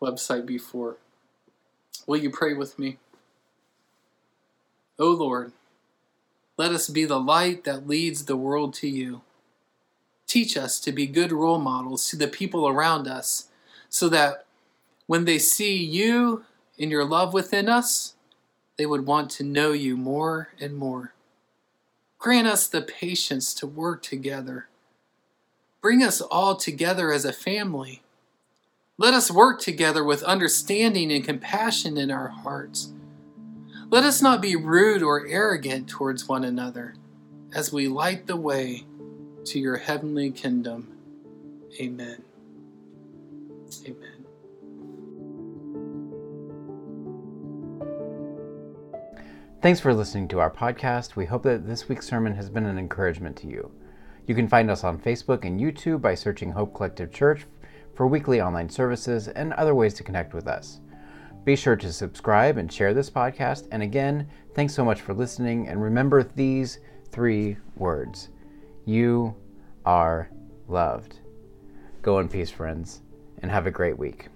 website 0.00 0.46
before. 0.46 0.96
Will 2.06 2.18
you 2.18 2.30
pray 2.30 2.54
with 2.54 2.78
me? 2.78 2.96
O 4.98 5.08
oh 5.08 5.10
Lord, 5.10 5.52
let 6.58 6.72
us 6.72 6.90
be 6.90 7.04
the 7.04 7.20
light 7.20 7.62
that 7.64 7.86
leads 7.86 8.24
the 8.24 8.36
world 8.36 8.74
to 8.74 8.88
you. 8.88 9.22
Teach 10.26 10.56
us 10.56 10.80
to 10.80 10.92
be 10.92 11.06
good 11.06 11.32
role 11.32 11.60
models 11.60 12.10
to 12.10 12.16
the 12.16 12.26
people 12.26 12.68
around 12.68 13.06
us 13.06 13.48
so 13.88 14.08
that 14.08 14.44
when 15.06 15.24
they 15.24 15.38
see 15.38 15.76
you 15.76 16.44
and 16.78 16.90
your 16.90 17.04
love 17.04 17.32
within 17.32 17.68
us, 17.68 18.14
they 18.76 18.84
would 18.86 19.06
want 19.06 19.30
to 19.30 19.44
know 19.44 19.72
you 19.72 19.96
more 19.96 20.48
and 20.60 20.76
more. 20.76 21.14
Grant 22.18 22.48
us 22.48 22.66
the 22.66 22.82
patience 22.82 23.54
to 23.54 23.66
work 23.66 24.02
together. 24.02 24.66
Bring 25.80 26.02
us 26.02 26.20
all 26.20 26.56
together 26.56 27.12
as 27.12 27.24
a 27.24 27.32
family. 27.32 28.02
Let 28.98 29.14
us 29.14 29.30
work 29.30 29.60
together 29.60 30.02
with 30.02 30.24
understanding 30.24 31.12
and 31.12 31.24
compassion 31.24 31.96
in 31.96 32.10
our 32.10 32.28
hearts. 32.28 32.90
Let 33.90 34.04
us 34.04 34.20
not 34.20 34.42
be 34.42 34.54
rude 34.54 35.02
or 35.02 35.26
arrogant 35.26 35.88
towards 35.88 36.28
one 36.28 36.44
another 36.44 36.94
as 37.54 37.72
we 37.72 37.88
light 37.88 38.26
the 38.26 38.36
way 38.36 38.84
to 39.46 39.58
your 39.58 39.78
heavenly 39.78 40.30
kingdom. 40.30 40.92
Amen. 41.80 42.22
Amen. 43.86 44.26
Thanks 49.62 49.80
for 49.80 49.94
listening 49.94 50.28
to 50.28 50.38
our 50.40 50.50
podcast. 50.50 51.16
We 51.16 51.24
hope 51.24 51.44
that 51.44 51.66
this 51.66 51.88
week's 51.88 52.06
sermon 52.06 52.34
has 52.34 52.50
been 52.50 52.66
an 52.66 52.78
encouragement 52.78 53.36
to 53.38 53.46
you. 53.46 53.70
You 54.26 54.34
can 54.34 54.48
find 54.48 54.70
us 54.70 54.84
on 54.84 54.98
Facebook 54.98 55.46
and 55.46 55.58
YouTube 55.58 56.02
by 56.02 56.14
searching 56.14 56.52
Hope 56.52 56.74
Collective 56.74 57.10
Church 57.10 57.46
for 57.94 58.06
weekly 58.06 58.42
online 58.42 58.68
services 58.68 59.28
and 59.28 59.54
other 59.54 59.74
ways 59.74 59.94
to 59.94 60.04
connect 60.04 60.34
with 60.34 60.46
us. 60.46 60.80
Be 61.44 61.56
sure 61.56 61.76
to 61.76 61.92
subscribe 61.92 62.58
and 62.58 62.70
share 62.70 62.92
this 62.92 63.10
podcast. 63.10 63.68
And 63.70 63.82
again, 63.82 64.28
thanks 64.54 64.74
so 64.74 64.84
much 64.84 65.00
for 65.00 65.14
listening. 65.14 65.68
And 65.68 65.82
remember 65.82 66.22
these 66.22 66.80
three 67.10 67.56
words 67.76 68.28
You 68.84 69.34
are 69.84 70.30
loved. 70.66 71.20
Go 72.02 72.18
in 72.18 72.28
peace, 72.28 72.50
friends, 72.50 73.00
and 73.42 73.50
have 73.50 73.66
a 73.66 73.70
great 73.70 73.98
week. 73.98 74.28